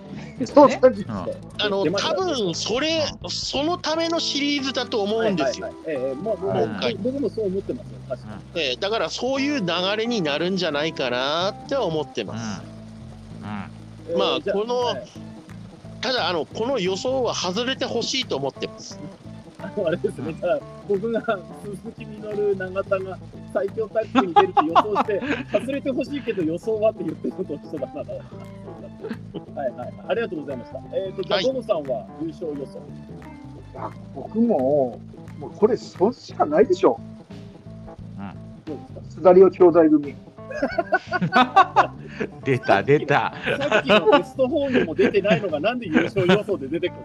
[0.46, 5.68] そうそううんあの、多分それ、そのためのシリーズだと思うんですよ。
[5.68, 7.98] はいはいはいええまあ、僕もはい僕もそう思ってますよ。
[8.10, 8.62] 確かに。
[8.62, 12.62] えーだからそういう流れになるんじゃないかなって思ってます。
[13.42, 13.46] うん
[14.18, 15.04] まあこのはい
[16.02, 19.00] ただあの、この予想は外れてほしいと思ってます。
[19.62, 21.22] あれですね、ただ僕が
[21.64, 23.18] 鈴木みのる、永田が
[23.54, 28.00] 最強タッグに出るって予想して、 外れてほしいけど予想はって言ってるのと一緒だな。
[28.00, 29.94] はいはいはい。
[30.10, 30.80] ありがとうございました。
[30.94, 32.82] えっ、と、じゃあ、はいゴムさんは優勝予想。
[33.76, 35.00] あ僕も、
[35.40, 37.00] もうこれ、そしかないでしょ
[38.66, 39.12] どうですかう。
[39.12, 40.16] すだりを兄弟組。
[42.44, 43.34] 出た、出た。
[43.70, 46.98] さっきのベスト4にも出てないのがなんで優勝予想で出てくる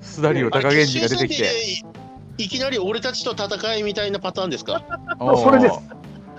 [0.00, 1.44] スダリオ、高源氏が出てきて。
[2.38, 4.82] いきなり俺たちと戦いみたいなパターンですか？
[5.18, 5.80] それです。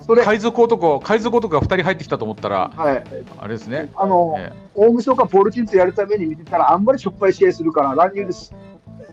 [0.06, 3.04] それ、海賊男、海賊男が2人入ってきたと思ったら、はい。
[3.40, 3.90] あれですね。
[3.96, 8.54] あの、え大晦日ボルチンとやるために見てたら、あんまりしょっぱい試合するから乱入です。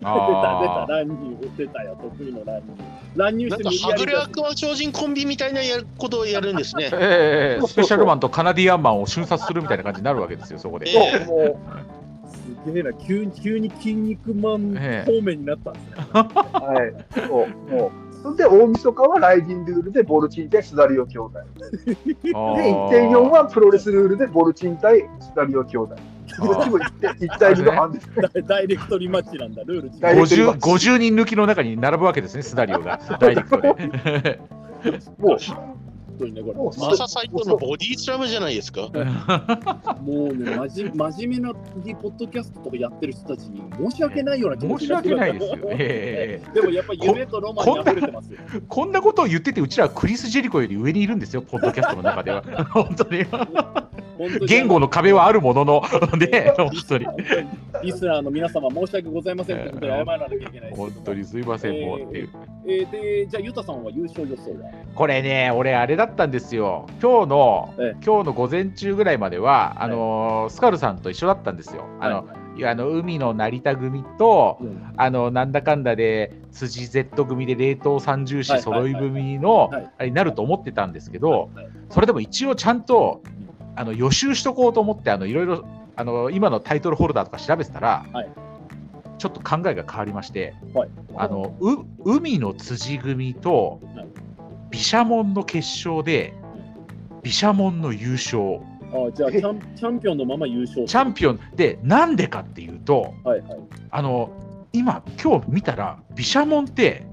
[0.01, 2.75] 出た出たあー乱入出たよ得意の乱入
[3.17, 6.91] 乱入しなんかて無理やりはぐれ悪魔超人コンビみたいなやることをやるんですね。
[6.93, 10.91] ええ スペシャルマンとカナディアンマンを瞬殺するみたいな感じになるわけですよ、そこで。
[10.91, 11.94] ええもう、す
[12.73, 17.29] げえな急に急に筋肉マンええ方面になったんですね、はい。
[17.29, 18.05] そう、もう。
[18.23, 21.39] それで大晦日はライジンルールでボルチン対スダリオ兄弟。
[21.85, 21.95] で、
[22.33, 25.95] 1.4はプロレスルールでボルチン対スダリオ兄弟。
[26.39, 28.15] どっちも 1, 対2のハンデですね。
[28.49, 32.99] ダダイレクトリマッチなんだルール違うダイレクトリマ 50, ッチ50人抜きの中に並ぶわけですね、スダリオが。
[33.21, 34.41] ダイレクトで。
[35.19, 35.74] もう、本
[36.19, 38.89] 当にねこれマササイトのボディスラムじゃないですか？
[40.03, 45.59] もうねまじ真面目なポッドキャストとかやってる人たちに申し訳ないような気持ち申し訳ないですよ。
[45.71, 48.39] えでもやっぱり夢とロマンに溢れてますよ
[48.69, 52.43] こんなことを言ってて、うちらはクリス・ジェリコより上にいるんですよ、ポッドキャストの中では。
[52.73, 53.25] 本当に。
[54.47, 55.83] 言語の壁はあるものの、
[56.19, 57.07] ね、本当に。
[57.83, 62.29] リスナーの皆様申し訳ございませんってことで謝らなきゃいけない本当にすいません、もうっていう。
[62.67, 64.71] えーでじゃあユタさんは優勝予想は？
[64.95, 66.87] これね、俺、あれだったんですよ。
[67.03, 71.85] 今日の、え今日の午前中ぐらいまでは、あのースカルさんと一緒だったんですよ。
[72.01, 72.27] あの、
[72.57, 72.61] い。
[72.61, 74.93] やあの海の成田組と、うん。
[74.97, 79.91] あのなんだかんだで辻 Z 組で冷凍三重視揃い踏みのはい。
[79.99, 81.69] あれになると思ってたんですけど、はい。
[81.91, 83.23] それでも一応ちゃんと
[83.77, 85.65] あの予習しとこうと思ってあのいろいろ
[85.97, 88.29] あの今のタイトルホルダーとか調べてたら、はい。
[89.19, 90.89] ちょっと考えが変わりましてはい。
[91.17, 94.04] あのう海の辻組とはい
[94.75, 95.59] 毘沙門の決
[95.89, 96.35] 勝で
[97.23, 98.59] 毘沙門の優勝。
[98.93, 100.85] あじゃあチャンチャンピオンのまま優勝。
[100.85, 101.41] チャンピオン。
[101.55, 103.59] でなんでかっていうとはいはい。
[103.93, 104.31] あの
[104.73, 107.07] 今今日見たら毘沙門って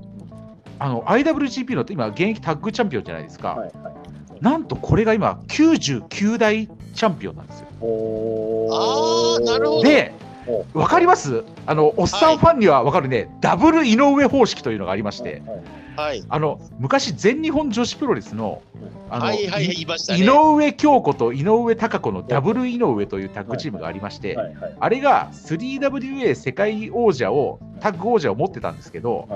[0.80, 4.44] あの IWGP の今現役タッグチャンピオンじゃないですか、はいはい。
[4.44, 7.68] なんとこれが今99代チャンピオンなんですよ。
[7.80, 9.84] おあーなるほど。
[9.84, 10.14] で
[10.48, 10.80] お。
[10.80, 11.44] わかります？
[11.68, 15.44] あのおっさんファンにはわかるね、ダブル井上方式というのがありまして。
[15.46, 15.64] はい。
[15.98, 18.62] あの昔全日本女子プロレスの
[19.10, 19.34] あの。
[19.34, 19.50] 井
[20.24, 29.28] 上京子と井上貴子のダブル井上というタッグチームがありまして、はいはいあれが 3WA 世界王者をタッグ王者を持ってたんですけど、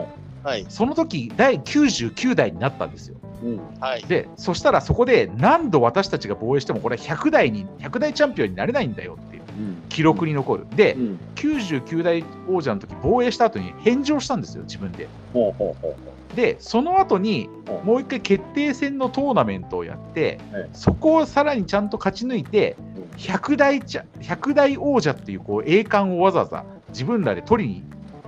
[0.43, 0.66] はい。
[0.70, 3.18] その時第99代になったんですよ。
[3.43, 4.03] うんはい。
[4.03, 10.68] で、そしたらそこで何度私たちが防衛してもこれ100代に100代チャンピオンになれないんだよっていううん記録に残る。
[10.76, 15.08] でう、ん99代王者の時防衛した後に返上したんですよ、自分で。
[15.34, 22.76] ほうほうほうで、その後にうんもう一回決定戦のトーナメントをやってええ、そこをさらにちゃんと勝ち抜いて、
[23.18, 27.84] 100代ちゃ100代王者っていうこう栄冠をわざわざ自分らで取りに、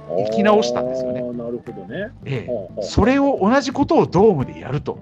[0.07, 1.21] ほう生き直したんですよね。
[1.21, 2.11] なるほどね。
[2.25, 2.81] ええ。
[2.81, 4.99] それを同じことをドームでやると、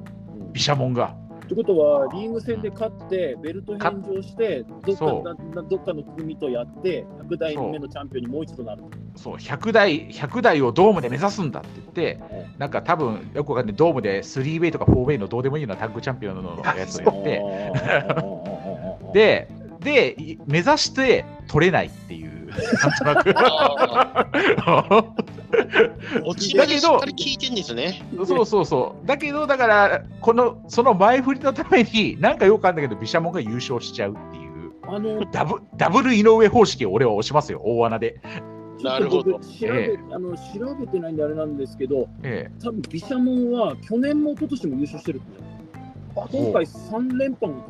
[0.48, 0.54] うん。
[0.54, 1.16] 毘沙門が。
[1.46, 8.84] ってことは、リーグ戦で勝って、ベルト返上して、どっかどっかの組とやって、100代目のチャンピオンにもう一度なる。
[9.16, 9.36] そう。
[9.36, 12.20] 100代 ,100 代をドームで目指すんだって言って、
[12.58, 17.42] なんか多分よくわかんない、ドームで3ウェイとか4ウェイのどうでもいいようなタッグチャンピオンのやつをやって、
[19.14, 19.48] で、
[19.82, 24.36] で、目指して取れないっていう、なんとなく。
[26.26, 28.02] 落ちまでしっかり聞いてんですね。
[28.26, 29.08] そうそうそう。
[29.08, 38.22] だけど、だから、このその前振りのために、なんかよくあるんだけど、毘沙門が優勝しちゃうっていう、あの、ダブダブル井上方式を俺は押しますよ、大穴で。
[38.84, 45.26] なるほど調べ、ええあの調べてないんであれなんですけど、ええ多分毘沙門は去年も一昨年も優勝してるって
[46.18, 47.66] あ今回3連覇にな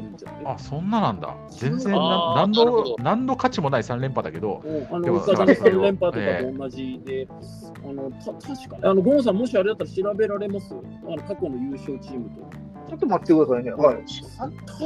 [0.00, 0.40] るんじゃない？
[0.42, 1.36] え、あ、そんななんだ。
[1.50, 10.74] 全然何の何の価値もない3連覇だけど、あの岡田の3連覇とかえと同じで、あのた確かに、あのゴンさん、もしあれだったら調べられます？
[10.74, 12.63] あの過去の優勝チームと。
[12.94, 13.72] ちょっと待ってくださいね。
[13.72, 13.96] はい。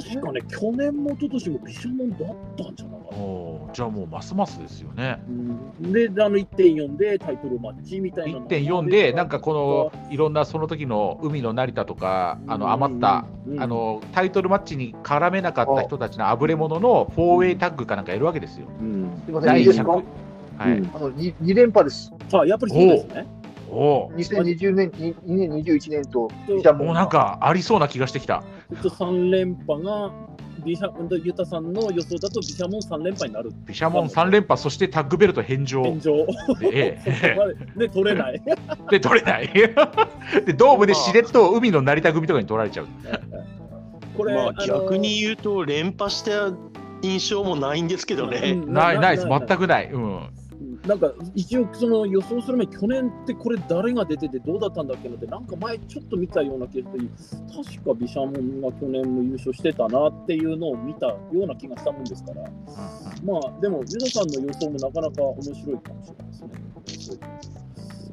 [0.04, 2.18] 確かね、去年も一昨年も毘沙門だっ
[2.56, 3.16] たんじゃなかった。
[3.16, 5.22] おーじゃあもうますますですよね。
[5.28, 8.50] うんで、あの1.4でタイトルマッチみたいなのが。
[8.50, 18.66] 1.4で、なんかこのいろんなその時の海の成田とか、あの余った、うんあのタイトルマッチに絡めなかった人たちのあぶれ者の4ウェイタッグかなんかやるわけですよ。
[18.80, 20.04] うん、すみません、い第いですか？100。
[20.58, 20.78] はい。
[20.78, 22.12] うんあの 2, 2連覇です。
[22.32, 23.26] あ、やっぱりそうですね。
[23.70, 26.30] おー2020年、2年21年と、
[26.74, 28.42] もうなんかありそうな気がしてきた。
[28.70, 30.12] えっと、3連覇が、
[30.64, 33.50] ビシャユタさんの予想だと、ビシャモン3連覇になる。
[33.66, 36.26] 毘沙門3連覇、そしてタッグベルト返上現状。
[36.60, 36.98] で、で
[37.76, 38.42] で、取れない。
[38.46, 38.54] え
[38.90, 39.48] で取れない。
[40.46, 42.86] で、ドームでしれっと海の成田組とかに取られちゃう。
[44.16, 46.52] これ、まあ逆に言うと、連覇した
[47.02, 48.52] 印象もないんですけどね。
[48.52, 49.90] うんないないです、な全くない。
[49.92, 50.20] うん。
[50.88, 62.42] なんか一応その予想する前去年ってこれ誰が出ててどうだったんだっけなってなんか前ちょっと見たような気がして確かビシャモンが去年も優勝してたなっていうのを見たような気がしたもんですから
[63.22, 66.26] まあでもユダさんの予想もなかなか面白いかもしれない
[66.86, 67.57] ですね。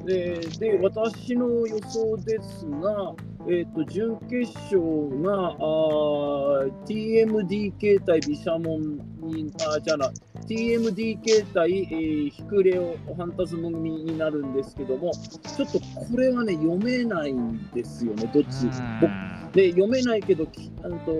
[0.06, 3.12] でで私の予想ですが、
[3.48, 4.80] えー、と準決勝
[5.22, 10.10] があー TMDK 対ビシャモンにあじゃあな
[10.46, 18.66] TMDK 対、えーヒクレオファンタズム組になるんですけどもちょっとこれはね読めないんですよねどっち？
[19.00, 19.10] 僕
[19.52, 21.12] で読めないけどきあのと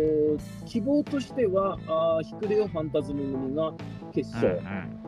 [0.67, 3.73] 希望としてはあーヒクレオファンタズム組が
[4.13, 4.61] 決勝、
[5.05, 5.06] お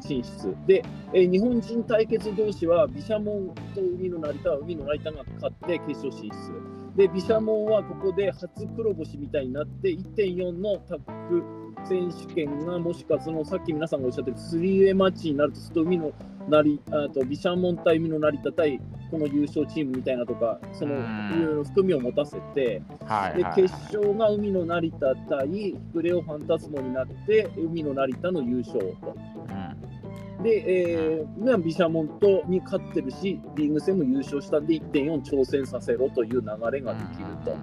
[0.00, 0.56] 進出。
[0.66, 6.78] で、えー日本人対決同士は毘沙門と海の成田は海の成田が勝って決勝進出。
[6.96, 11.42] で毘沙門はここで初黒星みたいになって1.4のタッグ
[11.86, 16.12] 選手権がもしかそのさっき皆さんがおっしゃってる 3way マッチになるとすると海の
[16.48, 18.80] 成あと毘沙門対海の成田対
[19.10, 21.40] この優勝チームみたいなとかそのうん。
[21.40, 23.54] いう含みを持たせてではいはい。
[23.54, 29.16] 決勝が海の成田対ヒクレオファンタスモになって海の成田の優勝と。
[30.42, 37.56] で、えーまあビシャモンとに勝ってるし、リーグ戦も優勝したんで、1.4挑戦させろという流れができると。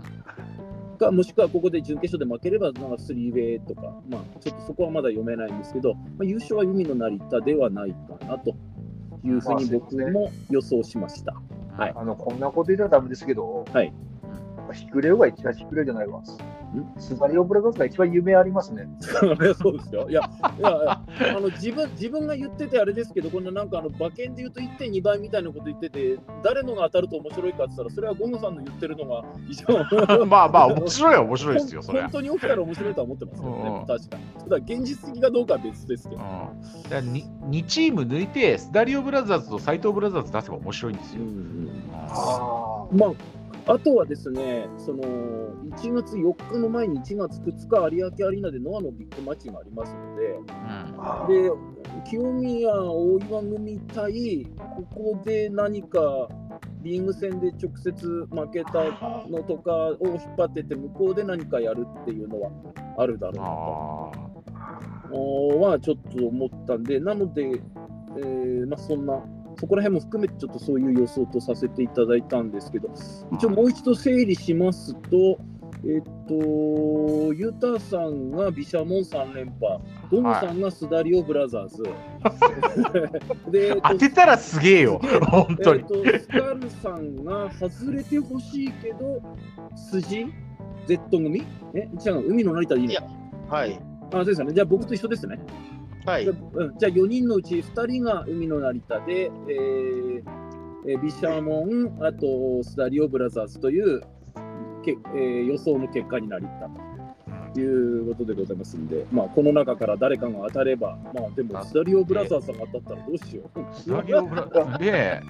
[0.98, 8.56] かもしくはここで準決勝で負ければ、なんか3ウェイとか、まあ、ちょっとそこはまだ読めないんですけど、まあ、優勝は海の成田ではないかなと
[9.26, 11.34] いうふうに僕も予想しました。
[11.78, 13.92] はいあの、こんなこと言ったらダメですけど、はい
[14.76, 16.22] ヒクレオが一番ヒクレオじゃないわ。
[16.98, 18.88] スザリオブラザーズが一番夢ありますね。
[19.58, 20.10] そうですよ。
[20.10, 20.22] いや、
[20.60, 21.02] いや
[21.38, 29.86] あの自分自分が言っててあれですけど、こんななんかあの馬券で言うと1.2倍みたいなこと言ってて、誰のが当たると面白いかって言ったら、それはゴムさんの言ってるのが一番
[30.28, 32.02] まあまあ、面白いは面白いですよ、それ。
[32.02, 34.24] 本当に起きたら面白いとは思ってますようんね、確かに。
[34.44, 36.22] ただ、現実的かどうかは別ですけど。
[36.22, 41.22] うん、だからに2チーム抜いて、スダリオブラザーズと斎藤ブラザーズ出せば面白いんですよ。
[41.94, 43.12] あまあ、
[43.68, 50.40] あとはですね、その1月4日の前に1月2日、有明アリーナでノアのビッグマッチがありますので、
[50.98, 51.52] あで
[52.08, 56.28] 清宮、大岩組対、ここで何か
[56.84, 58.84] リーグ戦で直接負けた
[59.28, 62.52] のとかを引っ張ってって、向こうで何かやるっていうのは
[62.98, 63.42] あるだろうな
[64.22, 64.26] と。
[65.62, 67.62] はちょっと思ったんで、なので、
[68.18, 69.20] えーまあ、そんな、
[69.58, 72.90] そこら辺も含めてちょっとそういう予想とさせていただいたんですけど、
[73.34, 75.38] 一応もう一度整理しますと、
[75.88, 76.34] えっと、
[77.34, 79.80] ユタさんがビシャモン3連覇、
[80.12, 81.84] ドムさんがスダリオブラザーズ。
[83.52, 85.00] で、えっと当てたらすげえよ、
[85.30, 85.82] 本当に。
[85.82, 89.22] えっと、スカルさんが外れてほしいけど、
[89.76, 90.26] 筋
[90.88, 91.44] ?Z 組？
[91.74, 92.92] え違う、海の成田でいいの？
[92.92, 93.04] いや
[93.50, 93.80] はい。
[94.12, 94.54] あ、そうですよね。
[94.54, 95.40] じゃあ僕と一緒ですね。
[96.06, 96.26] はい。
[96.26, 100.24] じゃあ4人のうち2人が海の成田で、えー
[100.88, 104.02] えービシャモン、あとスダリオブラザーズという
[104.84, 106.95] け、えー予想の結果になりたと
[107.62, 113.76] いうことでございますんで、まあ、この中から誰かが当たれば、まあ、でもスダリオブラザーズさんが当たったらどうしよう。
[113.76, 115.22] スダリオブラで、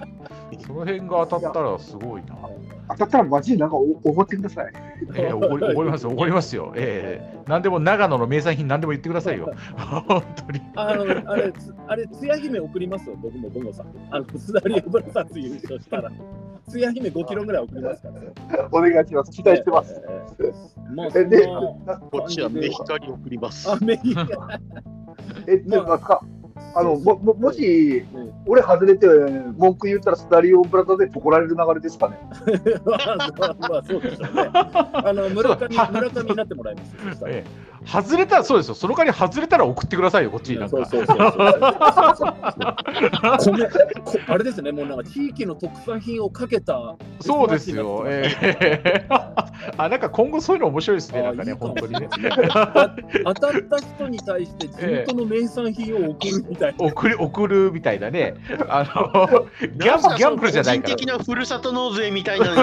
[0.66, 2.38] その辺が当たったらすごいな。
[2.90, 4.74] 当たったらマジでなんかおおごってください。
[5.16, 6.74] えー、おごりおごりますよ、おごりますよ。
[6.76, 9.54] ええ何でも長野の名産品、何でも言ってくださいよ。
[9.78, 10.62] 本当に。
[10.76, 13.88] あのあれ、つあれ、つや姫送りますよ、僕も、ボンゴさん。
[14.10, 16.12] あの、スダリオブラザーズ優勝したら。
[16.68, 18.10] つや姫5キロぐらい送りますか
[18.58, 18.70] ら。
[18.72, 19.32] お願いします。
[19.32, 20.02] 期待してます。
[20.40, 20.96] えー。
[20.96, 21.48] まあ、で、
[22.12, 23.70] こっちはメヒカリ送ります。
[23.70, 24.28] アメリ カ。
[25.48, 26.22] え、ちょっとなんか、
[26.76, 29.08] あの、も、ももし、うん俺外れて
[29.58, 32.20] 文句言ったらスタリオブラザーズで怒られる流れですかね。
[32.86, 34.50] まあ、まあ、まあ、そうでしょうね。
[34.54, 36.96] あの、村上、村上になってもらいます
[37.86, 38.76] 外れたらそうですよ。
[38.76, 40.78] その代わり外れたら送ってくださいよ、こっちになんか。
[44.28, 46.96] あれですね、もうなんか地域の特産品をかけた。
[47.20, 48.04] そうですよ。
[48.08, 49.06] ええ
[49.78, 52.10] あ、なんか今後そういうの面白いですね、なんかね、あいいかも本当にね。
[52.54, 52.96] あ
[53.26, 56.86] 当たった人に対して地元の名産品を送るみたいな。
[56.86, 58.36] 送る送るみたいなね。
[58.70, 60.96] あの ギャンブギャンブルじゃないから。
[60.96, 62.56] 的なふるさと納税みたいなあ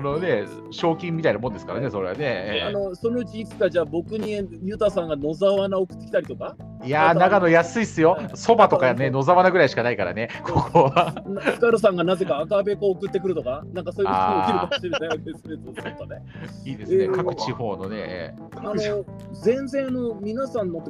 [0.00, 2.33] のね、賞金みたいなもんですからね、それはね。
[2.34, 4.32] えあのそのうちいつかじゃあ僕に
[4.62, 8.18] ユタさんが野沢菜送ってきたりとか、えいやー、長野安いっすよ。
[8.34, 11.14] そばとかね、野沢菜ぐらいしかないからね、ここは。
[11.26, 16.22] なスカルさんがなぜか赤べこを送ってくるとか、なんかそういうことも起きるかもしれないわけですね、そうするとね。
[16.64, 17.96] いいですね、えー各地方のね。
[17.98, 19.04] ええあの
[19.42, 20.80] 全然あの皆さんの